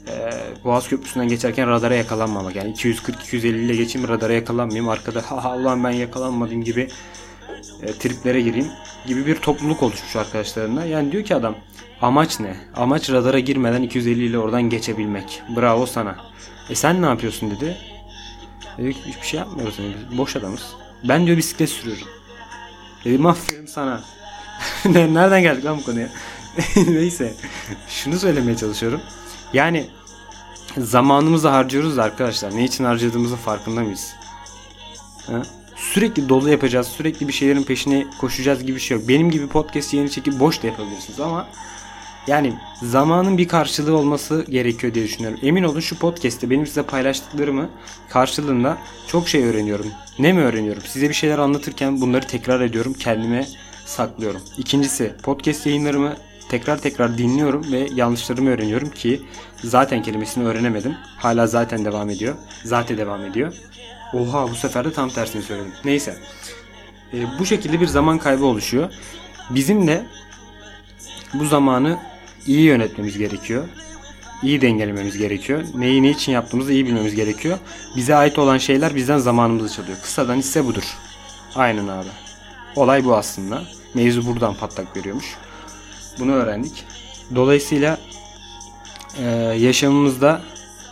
e, 0.08 0.32
Boğaz 0.64 0.88
Köprüsü'nden 0.88 1.28
geçerken 1.28 1.70
radara 1.70 1.96
yakalanmamak. 1.96 2.56
Yani 2.56 2.74
240-250 2.74 3.48
ile 3.48 3.76
geçeyim 3.76 4.08
radara 4.08 4.34
yakalanmayayım. 4.34 4.90
Arkada 4.90 5.32
ha 5.32 5.44
ha 5.44 5.58
ulan 5.58 5.84
ben 5.84 5.92
yakalanmadım 5.92 6.64
gibi 6.64 6.90
e, 7.82 7.94
triplere 7.94 8.42
gireyim 8.42 8.68
gibi 9.08 9.26
bir 9.26 9.36
topluluk 9.36 9.84
oluşmuş 9.84 10.16
arkadaşlarına. 10.16 10.86
Yani 10.86 11.12
diyor 11.12 11.24
ki 11.24 11.36
adam 11.36 11.56
amaç 12.02 12.40
ne? 12.40 12.56
Amaç 12.76 13.10
radara 13.10 13.40
girmeden 13.40 13.82
250 13.82 14.26
ile 14.26 14.38
oradan 14.38 14.64
geçebilmek. 14.64 15.42
Bravo 15.56 15.86
sana. 15.86 16.16
E 16.70 16.76
sen 16.76 17.02
ne 17.02 17.06
yapıyorsun 17.06 17.52
dedi. 17.52 17.78
Dedik 18.78 18.98
hiçbir 19.06 19.28
şey 19.28 19.40
yapmıyoruz. 19.40 19.80
Yani. 19.80 20.18
Boş 20.18 20.36
adamız. 20.36 20.74
Ben 21.04 21.26
diyor 21.26 21.38
bisiklet 21.38 21.70
sürüyorum. 21.70 22.08
Dedim 23.06 23.26
aferin 23.26 23.66
sana. 23.66 24.04
Nereden 24.86 25.42
geldik 25.42 25.66
lan 25.66 25.78
bu 25.78 25.84
konuya? 25.84 26.10
Neyse. 26.88 27.34
Şunu 27.90 28.20
söylemeye 28.20 28.58
çalışıyorum. 28.58 29.02
Yani 29.56 29.86
zamanımızı 30.78 31.48
harcıyoruz 31.48 31.98
da 31.98 32.04
arkadaşlar. 32.04 32.56
Ne 32.56 32.64
için 32.64 32.84
harcadığımızın 32.84 33.36
farkında 33.36 33.82
mıyız? 33.82 34.14
Ha? 35.28 35.42
Sürekli 35.76 36.30
dolu 36.30 36.50
yapacağız. 36.50 36.88
Sürekli 36.88 37.28
bir 37.28 37.34
şeylerin 37.34 37.64
peşine 37.64 38.08
koşacağız 38.20 38.62
gibi 38.62 38.76
bir 38.76 38.82
şey 38.82 38.98
yok. 38.98 39.10
Benim 39.10 39.32
gibi 39.32 39.48
podcast 39.48 39.94
yeni 39.94 40.12
çekip 40.12 40.40
boş 40.40 40.64
da 40.64 40.68
yapabilirsiniz 40.68 41.20
ama 41.20 41.48
yani 42.28 42.54
zamanın 42.82 43.38
bir 43.38 43.48
karşılığı 43.48 43.98
olması 43.98 44.46
gerekiyor 44.50 44.94
diye 44.94 45.06
düşünüyorum. 45.06 45.40
Emin 45.44 45.64
olun 45.64 45.80
şu 45.80 46.00
podcast'te 46.00 46.50
benim 46.50 46.68
size 46.68 46.84
paylaştıklarımı 46.84 47.70
karşılığında 48.10 48.78
çok 49.08 49.30
şey 49.30 49.44
öğreniyorum. 49.44 49.88
Ne 50.20 50.34
mi 50.34 50.42
öğreniyorum? 50.42 50.84
Size 50.86 51.10
bir 51.10 51.14
şeyler 51.14 51.38
anlatırken 51.38 52.02
bunları 52.02 52.28
tekrar 52.28 52.62
ediyorum. 52.62 52.94
Kendime 52.94 53.48
saklıyorum. 53.86 54.42
İkincisi 54.58 55.14
podcast 55.24 55.66
yayınlarımı 55.66 56.16
tekrar 56.50 56.78
tekrar 56.78 57.18
dinliyorum 57.18 57.72
ve 57.72 57.88
yanlışlarımı 57.96 58.50
öğreniyorum 58.50 58.90
ki 58.90 59.22
zaten 59.64 60.04
kelimesini 60.04 60.48
öğrenemedim. 60.48 60.96
Hala 61.18 61.48
zaten 61.48 61.86
devam 61.86 62.10
ediyor. 62.10 62.36
Zaten 62.64 62.98
devam 62.98 63.26
ediyor. 63.26 63.54
Oha 64.14 64.50
bu 64.52 64.56
sefer 64.56 64.86
de 64.86 64.94
tam 64.94 65.10
tersini 65.10 65.42
söyledim. 65.42 65.72
Neyse. 65.86 66.18
E, 67.14 67.40
bu 67.40 67.46
şekilde 67.46 67.82
bir 67.82 67.88
zaman 67.88 68.18
kaybı 68.18 68.46
oluşuyor. 68.46 68.94
Bizim 69.50 69.88
de 69.88 70.06
bu 71.34 71.46
zamanı 71.46 71.98
iyi 72.48 72.62
yönetmemiz 72.62 73.18
gerekiyor. 73.18 73.64
İyi 74.44 74.62
dengelememiz 74.62 75.18
gerekiyor. 75.18 75.64
Neyi 75.76 76.04
ne 76.04 76.10
için 76.10 76.32
yaptığımızı 76.32 76.74
iyi 76.74 76.86
bilmemiz 76.86 77.16
gerekiyor. 77.16 77.58
Bize 77.96 78.16
ait 78.16 78.40
olan 78.40 78.58
şeyler 78.58 78.96
bizden 78.96 79.18
zamanımızı 79.18 79.76
çalıyor. 79.76 79.98
Kısadan 80.02 80.40
ise 80.40 80.66
budur. 80.66 80.84
Aynen 81.56 81.88
abi. 81.88 82.08
Olay 82.76 83.06
bu 83.06 83.16
aslında. 83.16 83.64
Mevzu 83.94 84.26
buradan 84.26 84.54
patlak 84.54 84.98
veriyormuş. 84.98 85.26
Bunu 86.20 86.32
öğrendik. 86.32 86.86
Dolayısıyla 87.36 87.98
e, 89.18 89.24
yaşamımızda 89.58 90.42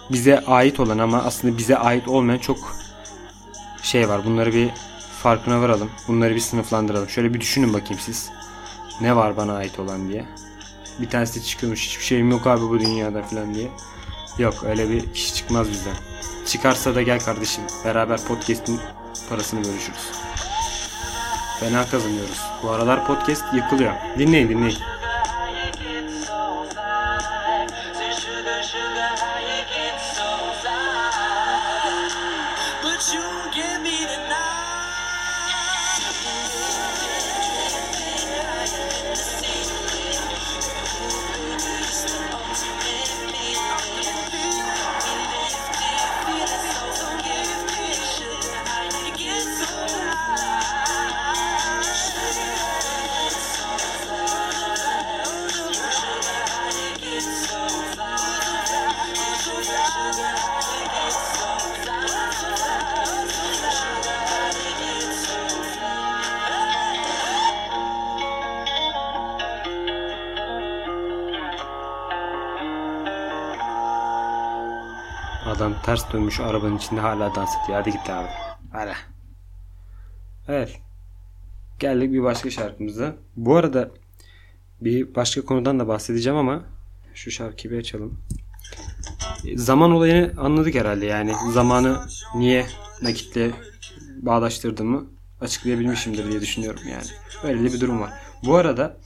bize 0.10 0.40
ait 0.40 0.80
olan 0.80 0.98
ama 0.98 1.24
aslında 1.24 1.58
bize 1.58 1.78
ait 1.78 2.08
olmayan 2.08 2.40
çok 2.40 2.76
şey 3.84 4.10
var. 4.10 4.26
Bunları 4.26 4.54
bir 4.54 4.70
farkına 5.24 5.62
varalım. 5.62 5.92
Bunları 6.08 6.36
bir 6.36 6.40
sınıflandıralım. 6.40 7.10
Şöyle 7.10 7.34
bir 7.34 7.42
düşünün 7.42 7.74
bakayım 7.74 8.00
siz. 8.00 8.30
Ne 9.02 9.16
var 9.16 9.38
bana 9.38 9.56
ait 9.56 9.80
olan 9.80 10.10
diye. 10.10 10.26
Bir 11.00 11.10
tanesi 11.10 11.40
de 11.40 11.44
çıkıyormuş. 11.44 11.88
Hiçbir 11.88 12.04
şeyim 12.04 12.32
yok 12.32 12.48
abi 12.48 12.62
bu 12.62 12.80
dünyada 12.80 13.24
falan 13.24 13.54
diye. 13.54 13.70
Yok 14.38 14.64
öyle 14.64 14.90
bir 14.90 15.14
kişi 15.14 15.34
çıkmaz 15.34 15.70
bizden. 15.70 15.96
Çıkarsa 16.46 16.96
da 16.96 17.02
gel 17.02 17.20
kardeşim. 17.20 17.64
Beraber 17.86 18.20
podcast'in 18.24 18.80
parasını 19.30 19.60
bölüşürüz. 19.60 20.12
Fena 21.60 21.86
kazanıyoruz. 21.86 22.42
Bu 22.64 22.70
aralar 22.70 23.08
podcast 23.08 23.44
yıkılıyor. 23.54 23.94
Dinleyin 24.18 24.50
dinleyin. 24.50 24.78
Ters 75.96 76.14
dönmüş 76.14 76.40
arabanın 76.40 76.78
içinde 76.78 77.02
hala 77.02 77.36
dans 77.36 77.50
ediyor. 77.64 77.80
Hadi 77.80 77.92
git 77.92 78.10
abi. 78.10 78.28
Hadi. 78.72 78.94
Evet. 80.48 80.80
Geldik 81.80 82.14
bir 82.14 82.24
başka 82.24 82.50
şarkımıza. 82.50 83.16
Bu 83.36 83.56
arada 83.56 83.92
bir 84.82 85.16
başka 85.16 85.46
konudan 85.46 85.80
da 85.80 85.88
bahsedeceğim 85.88 86.40
ama 86.40 86.64
şu 87.14 87.32
şarkıyı 87.32 87.74
bir 87.74 87.80
açalım. 87.80 88.20
Zaman 89.56 89.92
olayını 89.92 90.42
anladık 90.42 90.76
herhalde 90.76 91.06
yani. 91.06 91.34
Zamanı 91.52 92.00
niye 92.36 92.66
nakitle 93.02 93.52
bağdaştırdığımı 94.22 95.06
açıklayabilmişimdir 95.42 96.32
diye 96.32 96.42
düşünüyorum 96.42 96.82
yani. 96.92 97.08
Böyle 97.44 97.64
de 97.64 97.74
bir 97.74 97.80
durum 97.80 98.02
var. 98.02 98.14
Bu 98.46 98.56
arada 98.56 98.98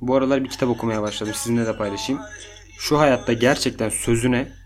bu 0.00 0.16
aralar 0.16 0.44
bir 0.44 0.48
kitap 0.48 0.68
okumaya 0.68 1.02
başladım. 1.02 1.34
Sizinle 1.36 1.66
de 1.66 1.76
paylaşayım. 1.76 2.22
Şu 2.78 2.98
hayatta 2.98 3.32
gerçekten 3.32 3.88
sözüne 3.88 4.61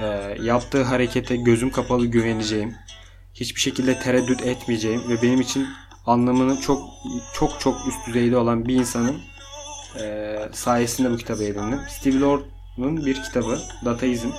e, 0.00 0.36
yaptığı 0.42 0.82
harekete 0.82 1.36
gözüm 1.36 1.70
kapalı 1.70 2.06
güveneceğim. 2.06 2.74
Hiçbir 3.34 3.60
şekilde 3.60 3.98
tereddüt 3.98 4.42
etmeyeceğim 4.42 5.08
ve 5.08 5.22
benim 5.22 5.40
için 5.40 5.66
anlamının 6.06 6.56
çok 6.56 6.82
çok 7.34 7.60
çok 7.60 7.88
üst 7.88 8.06
düzeyde 8.06 8.36
olan 8.36 8.68
bir 8.68 8.74
insanın 8.74 9.16
e, 10.00 10.36
sayesinde 10.52 11.10
bu 11.10 11.16
kitabı 11.16 11.44
edindim. 11.44 11.80
Steve 11.88 12.20
Lord'un 12.20 13.06
bir 13.06 13.22
kitabı 13.22 13.58
Dataizm. 13.84 14.30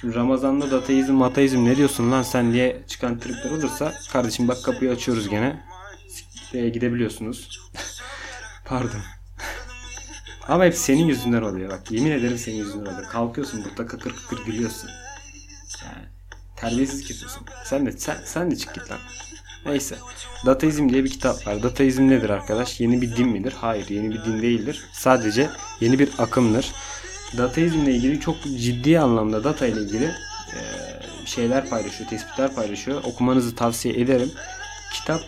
Şimdi 0.00 0.14
Ramazan'da 0.14 0.70
dataizm, 0.70 1.14
mataizm 1.14 1.64
ne 1.64 1.76
diyorsun 1.76 2.12
lan 2.12 2.22
sen 2.22 2.52
diye 2.52 2.82
çıkan 2.88 3.18
tripler 3.18 3.50
olursa 3.50 3.94
kardeşim 4.12 4.48
bak 4.48 4.64
kapıyı 4.64 4.90
açıyoruz 4.90 5.28
gene. 5.28 5.60
Sikliğe 6.08 6.68
gidebiliyorsunuz. 6.68 7.60
Pardon. 8.64 9.00
Ama 10.48 10.64
hep 10.64 10.74
senin 10.74 11.06
yüzünden 11.06 11.42
oluyor 11.42 11.70
bak. 11.70 11.90
Yemin 11.90 12.10
ederim 12.10 12.38
senin 12.38 12.56
yüzünden 12.56 12.92
oluyor. 12.92 13.08
Kalkıyorsun 13.08 13.64
burada 13.64 13.86
kakır 13.86 14.14
kakır 14.16 14.44
gülüyorsun. 14.46 14.90
Yani 15.84 16.06
terbiyesiz 16.56 17.04
kesiyorsun. 17.04 17.42
Sen 17.64 17.86
de 17.86 17.92
sen, 17.92 18.16
sen 18.24 18.50
de 18.50 18.56
çık 18.56 18.74
git 18.74 18.90
lan. 18.90 18.98
Neyse. 19.66 19.96
Dataizm 20.46 20.88
diye 20.88 21.04
bir 21.04 21.10
kitap 21.10 21.46
var. 21.46 21.62
Dataizm 21.62 22.08
nedir 22.08 22.30
arkadaş? 22.30 22.80
Yeni 22.80 23.02
bir 23.02 23.16
din 23.16 23.28
midir? 23.28 23.54
Hayır, 23.60 23.88
yeni 23.88 24.10
bir 24.10 24.24
din 24.24 24.42
değildir. 24.42 24.84
Sadece 24.92 25.50
yeni 25.80 25.98
bir 25.98 26.08
akımdır. 26.18 26.72
Dataizmle 27.38 27.94
ilgili 27.94 28.20
çok 28.20 28.36
ciddi 28.42 29.00
anlamda 29.00 29.44
data 29.44 29.66
ile 29.66 29.80
ilgili 29.80 30.14
şeyler 31.24 31.68
paylaşıyor, 31.68 32.10
tespitler 32.10 32.54
paylaşıyor. 32.54 33.04
Okumanızı 33.04 33.54
tavsiye 33.54 33.94
ederim. 33.94 34.32
Kitap 34.92 35.20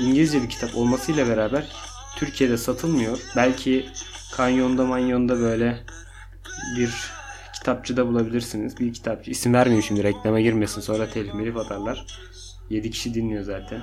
İngilizce 0.00 0.42
bir 0.42 0.48
kitap 0.48 0.76
olmasıyla 0.76 1.28
beraber 1.28 1.66
Türkiye'de 2.16 2.58
satılmıyor. 2.58 3.18
Belki 3.36 3.86
Kanyonda 4.36 4.84
manyonda 4.84 5.40
böyle 5.40 5.84
bir 6.76 6.90
kitapçıda 7.54 8.06
bulabilirsiniz. 8.06 8.78
Bir 8.80 8.94
kitapçı. 8.94 9.30
İsim 9.30 9.54
vermeyeyim 9.54 9.82
şimdi 9.82 10.04
reklama 10.04 10.40
girmesin. 10.40 10.80
Sonra 10.80 11.10
telif 11.10 11.34
melif 11.34 11.56
atarlar. 11.56 12.06
7 12.70 12.90
kişi 12.90 13.14
dinliyor 13.14 13.44
zaten. 13.44 13.82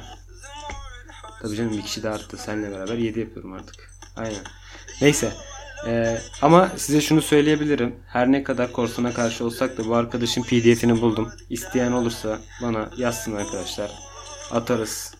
Tabii 1.41 1.55
canım 1.55 1.71
bir 1.71 1.81
kişi 1.81 2.03
de 2.03 2.09
arttı. 2.09 2.37
Seninle 2.37 2.71
beraber 2.71 2.97
7 2.97 3.19
yapıyorum 3.19 3.53
artık. 3.53 3.91
Aynen. 4.15 4.43
Neyse. 5.01 5.31
Ee, 5.87 6.17
ama 6.41 6.71
size 6.77 7.01
şunu 7.01 7.21
söyleyebilirim. 7.21 7.95
Her 8.07 8.31
ne 8.31 8.43
kadar 8.43 8.71
korsana 8.71 9.13
karşı 9.13 9.45
olsak 9.45 9.77
da 9.77 9.87
bu 9.87 9.95
arkadaşın 9.95 10.43
pdf'ini 10.43 11.01
buldum. 11.01 11.31
İsteyen 11.49 11.91
olursa 11.91 12.39
bana 12.61 12.89
yazsın 12.97 13.35
arkadaşlar. 13.35 13.91
Atarız. 14.51 15.13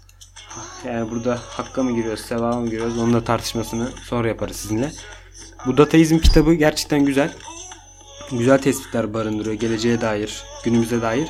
Yani 0.86 1.12
burada 1.12 1.40
hakka 1.50 1.84
mı 1.84 1.96
giriyoruz, 1.96 2.26
sevaba 2.26 2.60
mı 2.60 2.70
giriyoruz 2.70 2.98
onun 2.98 3.14
da 3.14 3.24
tartışmasını 3.24 3.90
sonra 4.04 4.28
yaparız 4.28 4.56
sizinle. 4.56 4.92
Bu 5.66 5.78
Dataizm 5.78 6.20
kitabı 6.20 6.54
gerçekten 6.54 7.06
güzel. 7.06 7.34
Güzel 8.32 8.58
tespitler 8.58 9.14
barındırıyor. 9.14 9.56
Geleceğe 9.56 10.02
dair, 10.02 10.44
günümüze 10.64 11.02
dair. 11.02 11.30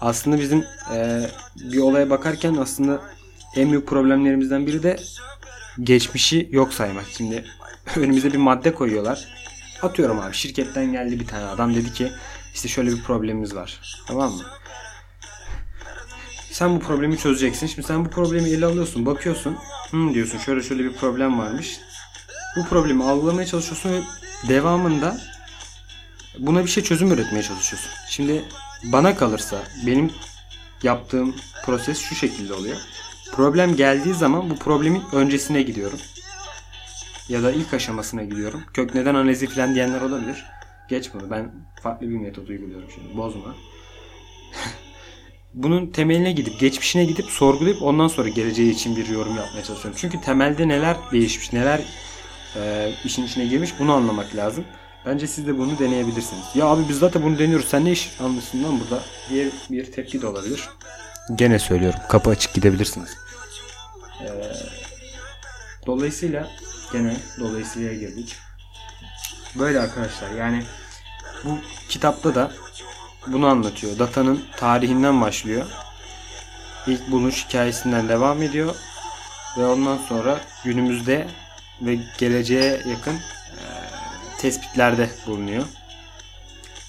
Aslında 0.00 0.40
bizim 0.40 0.64
e, 0.94 1.26
bir 1.56 1.78
olaya 1.78 2.10
bakarken 2.10 2.54
aslında 2.54 3.02
en 3.56 3.70
büyük 3.70 3.86
problemlerimizden 3.86 4.66
biri 4.66 4.82
de 4.82 4.96
geçmişi 5.82 6.48
yok 6.52 6.74
saymak. 6.74 7.04
Şimdi 7.16 7.44
önümüze 7.96 8.32
bir 8.32 8.38
madde 8.38 8.74
koyuyorlar. 8.74 9.28
Atıyorum 9.82 10.20
abi 10.20 10.34
şirketten 10.34 10.92
geldi 10.92 11.20
bir 11.20 11.26
tane 11.26 11.44
adam 11.44 11.74
dedi 11.74 11.92
ki 11.92 12.12
işte 12.54 12.68
şöyle 12.68 12.90
bir 12.90 13.02
problemimiz 13.02 13.54
var. 13.54 13.80
Tamam 14.06 14.32
mı? 14.32 14.42
Sen 16.50 16.76
bu 16.76 16.80
problemi 16.80 17.18
çözeceksin. 17.18 17.66
Şimdi 17.66 17.86
sen 17.86 18.04
bu 18.04 18.10
problemi 18.10 18.48
ele 18.48 18.66
alıyorsun, 18.66 19.06
bakıyorsun. 19.06 19.56
Hı 19.90 20.14
diyorsun 20.14 20.38
şöyle 20.38 20.62
şöyle 20.62 20.84
bir 20.84 20.92
problem 20.92 21.38
varmış. 21.38 21.80
Bu 22.56 22.64
problemi 22.64 23.04
algılamaya 23.04 23.46
çalışıyorsun 23.46 23.90
ve 23.90 24.02
devamında 24.48 25.20
buna 26.38 26.64
bir 26.64 26.70
şey 26.70 26.82
çözüm 26.82 27.12
üretmeye 27.12 27.42
çalışıyorsun. 27.42 27.90
Şimdi 28.08 28.44
bana 28.84 29.16
kalırsa 29.16 29.58
benim 29.86 30.12
yaptığım 30.82 31.34
proses 31.64 31.98
şu 31.98 32.14
şekilde 32.14 32.54
oluyor. 32.54 32.76
Problem 33.32 33.76
geldiği 33.76 34.14
zaman 34.14 34.50
bu 34.50 34.56
problemin 34.56 35.02
öncesine 35.12 35.62
gidiyorum. 35.62 35.98
Ya 37.28 37.42
da 37.42 37.52
ilk 37.52 37.74
aşamasına 37.74 38.24
gidiyorum. 38.24 38.62
Kök 38.74 38.94
neden 38.94 39.14
analizi 39.14 39.46
falan 39.46 39.74
diyenler 39.74 40.00
olabilir. 40.00 40.44
Geç 40.88 41.10
bunu. 41.14 41.30
Ben 41.30 41.52
farklı 41.82 42.08
bir 42.08 42.16
metot 42.16 42.48
uyguluyorum 42.48 42.88
şimdi. 42.94 43.16
Bozma. 43.16 43.54
Bunun 45.54 45.86
temeline 45.86 46.32
gidip, 46.32 46.60
geçmişine 46.60 47.04
gidip 47.04 47.26
sorgulayıp 47.26 47.82
ondan 47.82 48.08
sonra 48.08 48.28
geleceği 48.28 48.70
için 48.70 48.96
bir 48.96 49.08
yorum 49.08 49.36
yapmaya 49.36 49.64
çalışıyorum. 49.64 49.98
Çünkü 50.00 50.20
temelde 50.20 50.68
neler 50.68 50.96
değişmiş, 51.12 51.52
neler 51.52 51.80
e, 52.56 52.92
işin 53.04 53.24
içine 53.26 53.46
girmiş 53.46 53.70
bunu 53.78 53.92
anlamak 53.92 54.36
lazım. 54.36 54.64
Bence 55.06 55.26
siz 55.26 55.46
de 55.46 55.58
bunu 55.58 55.78
deneyebilirsiniz. 55.78 56.44
Ya 56.54 56.66
abi 56.66 56.88
biz 56.88 56.98
zaten 56.98 57.22
bunu 57.22 57.38
deniyoruz. 57.38 57.68
Sen 57.68 57.84
ne 57.84 57.92
iş 57.92 58.20
anlıyorsun 58.20 58.64
lan 58.64 58.80
burada? 58.80 59.02
diye 59.30 59.50
bir 59.70 59.92
tepki 59.92 60.22
de 60.22 60.26
olabilir. 60.26 60.68
Gene 61.34 61.58
söylüyorum. 61.58 62.00
Kapı 62.08 62.30
açık 62.30 62.54
gidebilirsiniz. 62.54 63.16
Ee, 64.22 64.26
dolayısıyla 65.86 66.48
gene 66.92 67.16
dolayısıyla 67.40 67.94
girdik. 67.94 68.36
Böyle 69.54 69.80
arkadaşlar 69.80 70.30
yani 70.30 70.62
bu 71.44 71.58
kitapta 71.88 72.34
da 72.34 72.52
bunu 73.26 73.46
anlatıyor. 73.46 73.98
Datanın 73.98 74.42
tarihinden 74.56 75.20
başlıyor. 75.20 75.66
İlk 76.86 77.10
buluş 77.10 77.46
hikayesinden 77.46 78.08
devam 78.08 78.42
ediyor. 78.42 78.74
Ve 79.58 79.66
ondan 79.66 79.98
sonra 80.08 80.40
günümüzde 80.64 81.26
ve 81.82 81.98
geleceğe 82.18 82.82
yakın 82.88 83.14
e, 83.14 83.62
tespitlerde 84.38 85.10
bulunuyor. 85.26 85.64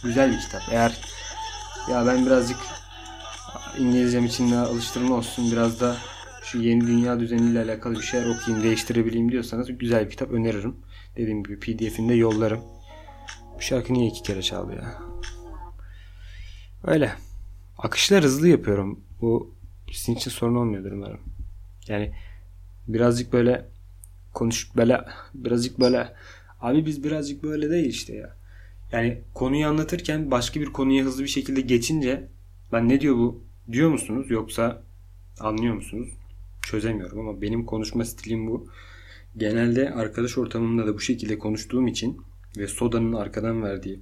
Güzel 0.04 0.32
bir 0.32 0.40
kitap. 0.40 0.62
Eğer 0.72 0.98
ya 1.92 2.06
ben 2.06 2.26
birazcık 2.26 2.58
İngilizcem 3.80 4.26
için 4.26 4.52
de 4.52 4.58
alıştırma 4.58 5.16
olsun 5.16 5.52
biraz 5.52 5.80
da 5.80 5.98
şu 6.44 6.58
yeni 6.58 6.88
dünya 6.88 7.20
düzeniyle 7.20 7.62
alakalı 7.62 7.96
bir 7.96 8.02
şeyler 8.02 8.36
okuyayım 8.36 8.64
değiştirebileyim 8.64 9.32
diyorsanız 9.32 9.78
güzel 9.78 10.06
bir 10.06 10.10
kitap 10.10 10.32
öneririm. 10.32 10.76
Dediğim 11.18 11.44
gibi 11.44 11.60
pdf'ini 11.60 12.10
de 12.10 12.14
yollarım. 12.14 12.62
Bu 13.56 13.62
şarkı 13.62 13.94
niye 13.94 14.08
iki 14.08 14.24
kere 14.24 14.42
çaldı 14.42 14.74
ya? 14.76 15.02
Öyle. 16.84 17.14
Akışlar 17.78 18.24
hızlı 18.24 18.48
yapıyorum. 18.48 19.00
Bu 19.22 19.56
sizin 19.92 20.16
için 20.16 20.32
sorun 20.32 20.56
olmuyordur 20.56 20.92
umarım. 20.92 21.20
Yani 21.88 22.14
birazcık 22.88 23.34
böyle 23.34 23.71
konuş 24.34 24.76
böyle 24.76 25.02
birazcık 25.34 25.80
böyle 25.80 26.14
abi 26.62 26.86
biz 26.86 27.04
birazcık 27.04 27.44
böyle 27.44 27.70
değil 27.70 27.90
işte 27.90 28.16
ya. 28.16 28.36
Yani 28.92 29.22
konuyu 29.34 29.68
anlatırken 29.68 30.32
başka 30.32 30.62
bir 30.62 30.66
konuya 30.66 31.06
hızlı 31.06 31.24
bir 31.24 31.30
şekilde 31.30 31.62
geçince 31.62 32.28
ben 32.72 32.90
ne 32.90 33.02
diyor 33.02 33.16
bu 33.16 33.44
diyor 33.72 33.90
musunuz 33.90 34.32
yoksa 34.32 34.84
anlıyor 35.40 35.76
musunuz? 35.76 36.10
Çözemiyorum 36.62 37.20
ama 37.20 37.42
benim 37.42 37.66
konuşma 37.66 38.06
stilim 38.06 38.48
bu. 38.48 38.68
Genelde 39.38 39.92
arkadaş 39.92 40.38
ortamımda 40.38 40.88
da 40.88 40.94
bu 40.94 41.00
şekilde 41.00 41.40
konuştuğum 41.40 41.88
için 41.88 42.22
ve 42.58 42.68
Soda'nın 42.68 43.14
arkadan 43.14 43.64
verdiği 43.64 44.00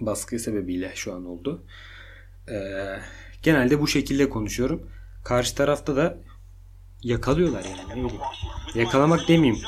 baskı 0.00 0.38
sebebiyle 0.38 0.92
şu 0.94 1.14
an 1.14 1.26
oldu. 1.26 1.62
Ee, 2.48 2.98
genelde 3.42 3.80
bu 3.80 3.88
şekilde 3.88 4.28
konuşuyorum. 4.28 4.90
Karşı 5.24 5.54
tarafta 5.54 5.96
da 5.96 6.18
yakalıyorlar 7.06 7.64
yani. 7.64 7.90
Ne 7.90 8.04
bileyim. 8.04 8.22
Yakalamak 8.74 9.28
demeyeyim. 9.28 9.62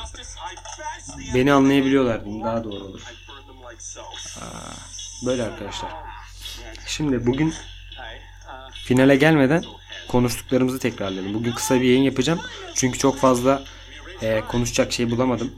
Beni 1.35 1.53
anlayabiliyorlar 1.53 2.25
diyeyim. 2.25 2.45
Daha 2.45 2.63
doğru 2.63 2.83
olur. 2.83 3.01
Aa, 4.41 5.25
böyle 5.25 5.43
arkadaşlar. 5.43 5.91
Şimdi 6.87 7.25
bugün 7.25 7.53
finale 8.85 9.15
gelmeden 9.15 9.63
konuştuklarımızı 10.07 10.79
tekrarlayalım. 10.79 11.33
Bugün 11.33 11.51
kısa 11.51 11.75
bir 11.75 11.87
yayın 11.87 12.03
yapacağım. 12.03 12.39
Çünkü 12.75 12.99
çok 12.99 13.17
fazla 13.17 13.63
e, 14.21 14.41
konuşacak 14.47 14.91
şey 14.91 15.11
bulamadım. 15.11 15.51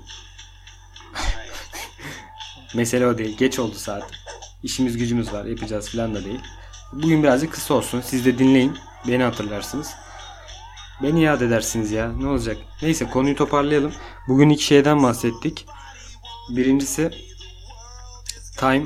Mesele 2.76 3.08
o 3.08 3.18
değil. 3.18 3.38
Geç 3.38 3.60
oldu 3.60 3.76
saat. 3.76 4.12
İşimiz 4.64 4.98
gücümüz 4.98 5.34
var. 5.34 5.46
Yapacağız 5.46 5.90
falan 5.92 6.16
da 6.16 6.26
değil. 6.26 6.40
Bugün 6.94 7.24
birazcık 7.24 7.54
kısa 7.54 7.74
olsun. 7.74 8.02
Siz 8.02 8.26
de 8.26 8.38
dinleyin. 8.38 8.78
Beni 9.08 9.24
hatırlarsınız. 9.24 9.92
Beni 11.04 11.22
yad 11.22 11.42
edersiniz 11.42 11.92
ya. 11.92 12.12
Ne 12.12 12.28
olacak? 12.28 12.58
Neyse 12.82 13.06
konuyu 13.10 13.36
toparlayalım. 13.36 13.94
Bugün 14.28 14.50
iki 14.50 14.64
şeyden 14.64 15.04
bahsettik. 15.04 15.66
Birincisi 16.50 17.12
time 18.58 18.86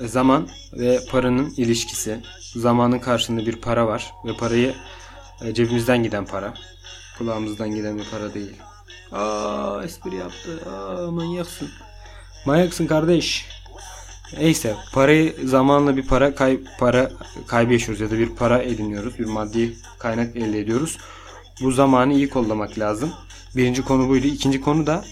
zaman 0.00 0.48
ve 0.72 1.00
paranın 1.10 1.54
ilişkisi. 1.56 2.20
Zamanın 2.54 2.98
karşılığında 2.98 3.46
bir 3.46 3.56
para 3.56 3.86
var 3.86 4.12
ve 4.24 4.36
parayı 4.36 4.74
e, 5.44 5.54
cebimizden 5.54 6.02
giden 6.02 6.24
para. 6.24 6.54
Kulağımızdan 7.18 7.70
giden 7.70 7.98
bir 7.98 8.10
para 8.10 8.34
değil. 8.34 8.56
Aa 9.12 9.80
espri 9.84 10.16
yaptı. 10.16 10.70
Aa 10.70 11.10
manyaksın. 11.10 11.68
Manyaksın 12.46 12.86
kardeş. 12.86 13.48
Neyse 14.38 14.76
parayı 14.92 15.36
zamanla 15.44 15.96
bir 15.96 16.06
para 16.06 16.34
kay 16.34 16.60
para 16.78 17.10
kaybı 17.46 17.72
ya 17.72 18.10
da 18.10 18.18
bir 18.18 18.28
para 18.28 18.62
ediniyoruz. 18.62 19.18
Bir 19.18 19.24
maddi 19.24 19.76
kaynak 19.98 20.36
elde 20.36 20.60
ediyoruz. 20.60 20.98
Bu 21.62 21.72
zamanı 21.72 22.12
iyi 22.12 22.28
kollamak 22.28 22.78
lazım. 22.78 23.12
Birinci 23.56 23.82
konu 23.82 24.08
buydu. 24.08 24.26
İkinci 24.26 24.60
konu 24.60 24.86
da 24.86 25.04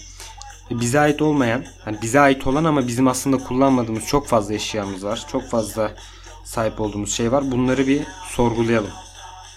bize 0.71 0.99
ait 0.99 1.21
olmayan, 1.21 1.63
hani 1.85 2.01
bize 2.01 2.19
ait 2.19 2.47
olan 2.47 2.63
ama 2.63 2.87
bizim 2.87 3.07
aslında 3.07 3.37
kullanmadığımız 3.37 4.05
çok 4.05 4.27
fazla 4.27 4.53
eşyamız 4.53 5.05
var. 5.05 5.25
Çok 5.31 5.49
fazla 5.49 5.91
sahip 6.43 6.81
olduğumuz 6.81 7.13
şey 7.13 7.31
var. 7.31 7.51
Bunları 7.51 7.87
bir 7.87 8.01
sorgulayalım. 8.29 8.91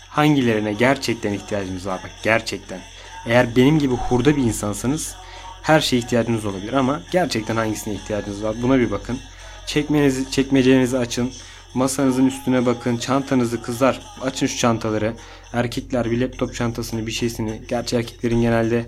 Hangilerine 0.08 0.72
gerçekten 0.72 1.32
ihtiyacımız 1.32 1.86
var? 1.86 2.00
Bak 2.04 2.10
gerçekten. 2.22 2.80
Eğer 3.26 3.56
benim 3.56 3.78
gibi 3.78 3.94
hurda 3.94 4.36
bir 4.36 4.42
insansanız 4.42 5.14
her 5.62 5.80
şeye 5.80 5.96
ihtiyacınız 5.96 6.44
olabilir 6.44 6.72
ama 6.72 7.00
gerçekten 7.10 7.56
hangisine 7.56 7.94
ihtiyacınız 7.94 8.44
var? 8.44 8.56
Buna 8.62 8.78
bir 8.78 8.90
bakın. 8.90 9.18
Çekmenizi, 9.66 10.30
çekmecenizi 10.30 10.98
açın. 10.98 11.32
Masanızın 11.74 12.26
üstüne 12.26 12.66
bakın. 12.66 12.96
Çantanızı 12.96 13.62
kızlar 13.62 14.00
açın 14.22 14.46
şu 14.46 14.58
çantaları. 14.58 15.14
Erkekler 15.52 16.10
bir 16.10 16.20
laptop 16.20 16.54
çantasını 16.54 17.06
bir 17.06 17.12
şeysini. 17.12 17.62
Gerçi 17.68 17.96
erkeklerin 17.96 18.40
genelde 18.40 18.86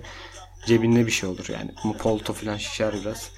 cebinde 0.65 1.05
bir 1.05 1.11
şey 1.11 1.29
olur 1.29 1.45
yani. 1.49 1.71
Ama 1.83 1.93
polto 1.93 2.33
falan 2.33 2.57
şişer 2.57 2.95
biraz. 3.01 3.29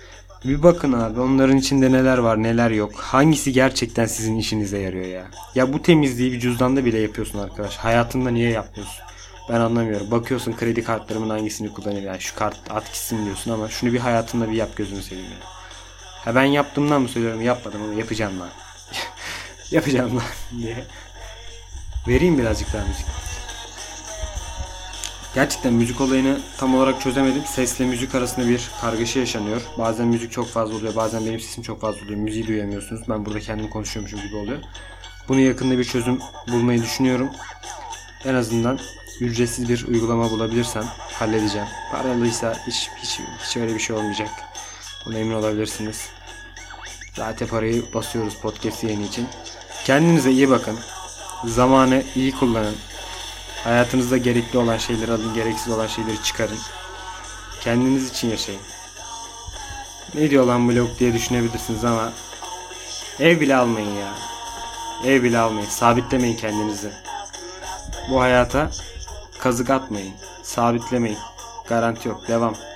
Bir 0.46 0.64
bakın 0.64 0.94
abi 0.94 1.20
onların 1.20 1.58
içinde 1.58 1.92
neler 1.92 2.18
var 2.18 2.44
neler 2.44 2.72
yok. 2.72 2.96
Hangisi 2.96 3.54
gerçekten 3.54 4.06
sizin 4.06 4.38
işinize 4.38 4.80
yarıyor 4.80 5.06
ya. 5.06 5.28
Ya 5.56 5.74
bu 5.74 5.82
temizliği 5.82 6.32
bir 6.32 6.40
cüzdanda 6.40 6.86
bile 6.86 7.00
yapıyorsun 7.00 7.40
arkadaş. 7.40 7.78
Hayatında 7.78 8.30
niye 8.30 8.50
yapmıyorsun? 8.50 9.04
Ben 9.50 9.60
anlamıyorum. 9.60 10.12
Bakıyorsun 10.12 10.54
kredi 10.54 10.84
kartlarımın 10.84 11.30
hangisini 11.30 11.74
kullanayım. 11.74 12.06
Yani 12.06 12.22
şu 12.22 12.36
kart 12.36 12.58
at 12.70 12.86
gitsin 12.86 13.26
diyorsun 13.26 13.52
ama 13.52 13.70
şunu 13.70 13.94
bir 13.94 14.00
hayatında 14.00 14.50
bir 14.50 14.56
yap 14.56 14.76
gözünü 14.76 15.02
seveyim 15.02 15.32
ya. 15.32 15.59
Ha 16.26 16.36
ben 16.36 16.44
yaptığımdan 16.44 17.02
mı 17.02 17.10
söylüyorum? 17.10 17.42
Yapmadım 17.42 17.82
ama 17.84 17.94
yapacağım 17.94 18.40
lan. 18.40 18.50
yapacağım 19.72 20.16
lan 20.16 20.24
diye. 20.62 20.84
Vereyim 22.08 22.38
birazcık 22.38 22.74
daha 22.74 22.86
müzik. 22.86 23.06
Gerçekten 25.36 25.74
müzik 25.74 26.02
olayını 26.02 26.40
tam 26.58 26.76
olarak 26.76 27.02
çözemedim. 27.02 27.44
Sesle 27.46 27.86
müzik 27.86 28.16
arasında 28.16 28.48
bir 28.50 28.70
kargaşa 28.82 29.20
yaşanıyor. 29.20 29.62
Bazen 29.78 30.08
müzik 30.08 30.32
çok 30.32 30.48
fazla 30.48 30.76
oluyor. 30.76 30.96
Bazen 30.96 31.26
benim 31.26 31.40
sesim 31.40 31.64
çok 31.64 31.82
fazla 31.82 32.02
oluyor. 32.02 32.20
Müziği 32.20 32.48
duyamıyorsunuz. 32.48 33.02
Ben 33.10 33.26
burada 33.26 33.40
kendim 33.40 33.70
konuşuyormuşum 33.70 34.22
gibi 34.22 34.36
oluyor. 34.36 34.60
Bunu 35.28 35.40
yakında 35.40 35.78
bir 35.78 35.84
çözüm 35.84 36.20
bulmayı 36.52 36.84
düşünüyorum. 36.84 37.30
En 38.26 38.34
azından 38.36 38.80
ücretsiz 39.22 39.70
bir 39.70 39.88
uygulama 39.88 40.32
bulabilirsem 40.32 40.84
halledeceğim. 41.14 41.68
Paralıysa 41.92 42.54
hiç, 42.68 42.90
hiç, 43.04 43.20
hiç 43.44 43.58
öyle 43.58 43.76
bir 43.76 43.80
şey 43.80 43.96
olmayacak. 43.96 44.30
Buna 45.06 45.18
emin 45.18 45.36
olabilirsiniz. 45.36 46.10
Zaten 47.16 47.48
parayı 47.48 47.94
basıyoruz 47.94 48.36
podcast 48.36 48.84
yayını 48.84 49.06
için. 49.06 49.28
Kendinize 49.86 50.32
iyi 50.32 50.50
bakın. 50.50 50.80
Zamanı 51.46 52.04
iyi 52.16 52.32
kullanın. 52.32 52.76
Hayatınızda 53.64 54.18
gerekli 54.18 54.58
olan 54.58 54.78
şeyleri 54.78 55.12
alın, 55.12 55.34
gereksiz 55.34 55.74
olan 55.74 55.88
şeyleri 55.88 56.24
çıkarın. 56.24 56.58
Kendiniz 57.62 58.10
için 58.10 58.30
yaşayın. 58.30 58.62
Ne 60.16 60.30
diyor 60.30 60.46
lan 60.46 60.70
blog 60.70 61.00
diye 61.00 61.14
düşünebilirsiniz 61.14 61.86
ama 61.86 62.14
ev 63.20 63.40
bile 63.40 63.56
almayın 63.56 63.96
ya. 63.96 64.14
Ev 65.06 65.24
bile 65.24 65.40
almayın. 65.40 65.70
Sabitlemeyin 65.70 66.38
kendinizi. 66.38 66.92
Bu 68.10 68.22
hayata 68.22 68.72
kazık 69.40 69.70
atmayın. 69.70 70.14
Sabitlemeyin. 70.44 71.18
Garanti 71.68 72.08
yok. 72.08 72.28
Devam. 72.28 72.69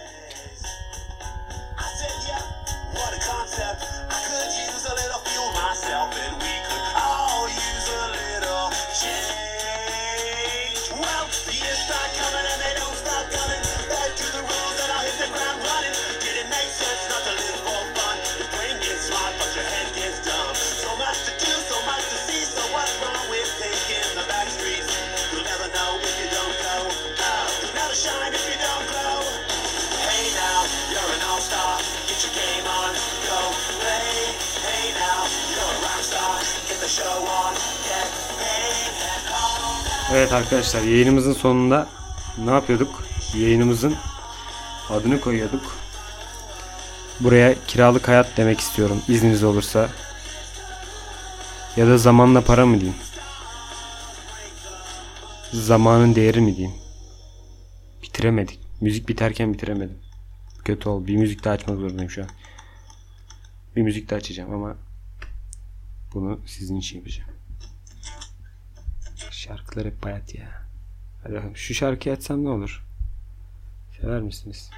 Evet 40.16 40.34
arkadaşlar 40.34 40.82
yayınımızın 40.82 41.34
sonunda 41.34 41.90
ne 42.46 42.52
yapıyorduk? 42.52 43.04
Yayınımızın 43.38 43.96
adını 44.90 45.22
koyuyorduk. 45.22 45.76
Buraya 47.20 47.56
kiralık 47.68 48.08
hayat 48.08 48.38
demek 48.38 48.60
istiyorum 48.60 49.02
izniniz 49.08 49.44
olursa. 49.44 49.90
Ya 51.78 51.88
da 51.88 51.98
zamanla 51.98 52.42
para 52.42 52.66
mı 52.66 52.80
diyeyim? 52.80 53.00
Zamanın 55.54 56.16
değeri 56.16 56.42
mi 56.42 56.56
diyeyim? 56.56 56.78
Bitiremedik. 58.04 58.60
Müzik 58.82 59.10
biterken 59.10 59.54
bitiremedim. 59.54 59.98
Kötü 60.66 60.90
oldu. 60.90 61.08
Bir 61.08 61.18
müzik 61.18 61.44
daha 61.44 61.54
açmak 61.54 61.78
zorundayım 61.78 62.12
şu 62.12 62.22
an. 62.22 62.30
Bir 63.76 63.82
müzik 63.82 64.10
daha 64.10 64.18
açacağım 64.18 64.54
ama 64.54 64.76
bunu 66.14 66.40
sizin 66.46 66.76
için 66.76 66.98
yapacağım. 66.98 67.33
Şarkılar 69.48 69.86
hep 69.86 70.04
bayat 70.04 70.36
ya. 70.36 70.46
Hadi 71.24 71.34
bakalım. 71.34 71.58
Şu 71.58 71.74
şarkıyı 71.74 72.16
açsam 72.16 72.46
ne 72.46 72.50
olur? 72.50 72.86
Sever 74.02 74.22
misiniz? 74.22 74.70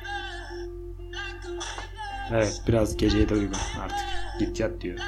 Evet 2.32 2.62
biraz 2.67 2.97
geceye 2.97 3.30
de 3.30 3.34
uygun 3.34 3.58
artık. 3.82 3.97
Git 4.39 4.60
yat 4.60 4.82
diyor. 4.82 4.99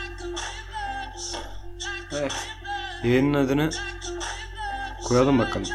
Evet. 2.12 2.34
Yayının 3.04 3.34
adını 3.34 3.70
koyalım 5.04 5.40
bakalım. 5.40 5.68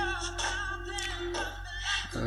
Ee, 2.16 2.20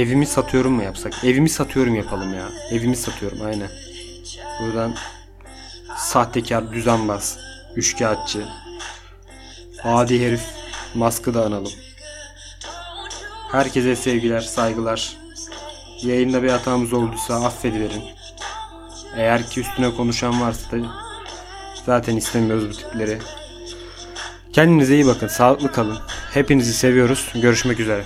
evimi 0.00 0.26
satıyorum 0.26 0.72
mu 0.72 0.82
yapsak? 0.82 1.24
Evimi 1.24 1.48
satıyorum 1.48 1.94
yapalım 1.94 2.34
ya. 2.34 2.48
Evimi 2.70 2.96
satıyorum 2.96 3.42
aynen. 3.42 3.70
Buradan 4.60 4.94
sahtekar, 5.96 6.72
düzenbaz, 6.72 7.38
üçkağıtçı, 7.76 8.48
adi 9.84 10.26
herif 10.26 10.42
maskı 10.94 11.34
da 11.34 11.44
analım. 11.44 11.72
Herkese 13.52 13.96
sevgiler, 13.96 14.40
saygılar. 14.40 15.16
Yayında 16.02 16.42
bir 16.42 16.50
hatamız 16.50 16.92
olduysa 16.92 17.34
affediverin. 17.34 18.02
Eğer 19.16 19.50
ki 19.50 19.60
üstüne 19.60 19.94
konuşan 19.94 20.40
varsa 20.40 20.70
da 20.72 20.86
zaten 21.86 22.16
istemiyoruz 22.16 22.70
bu 22.70 22.72
tipleri. 22.72 23.18
Kendinize 24.52 24.94
iyi 24.94 25.06
bakın, 25.06 25.28
sağlıklı 25.28 25.72
kalın. 25.72 25.98
Hepinizi 26.34 26.72
seviyoruz. 26.72 27.32
Görüşmek 27.34 27.80
üzere. 27.80 28.04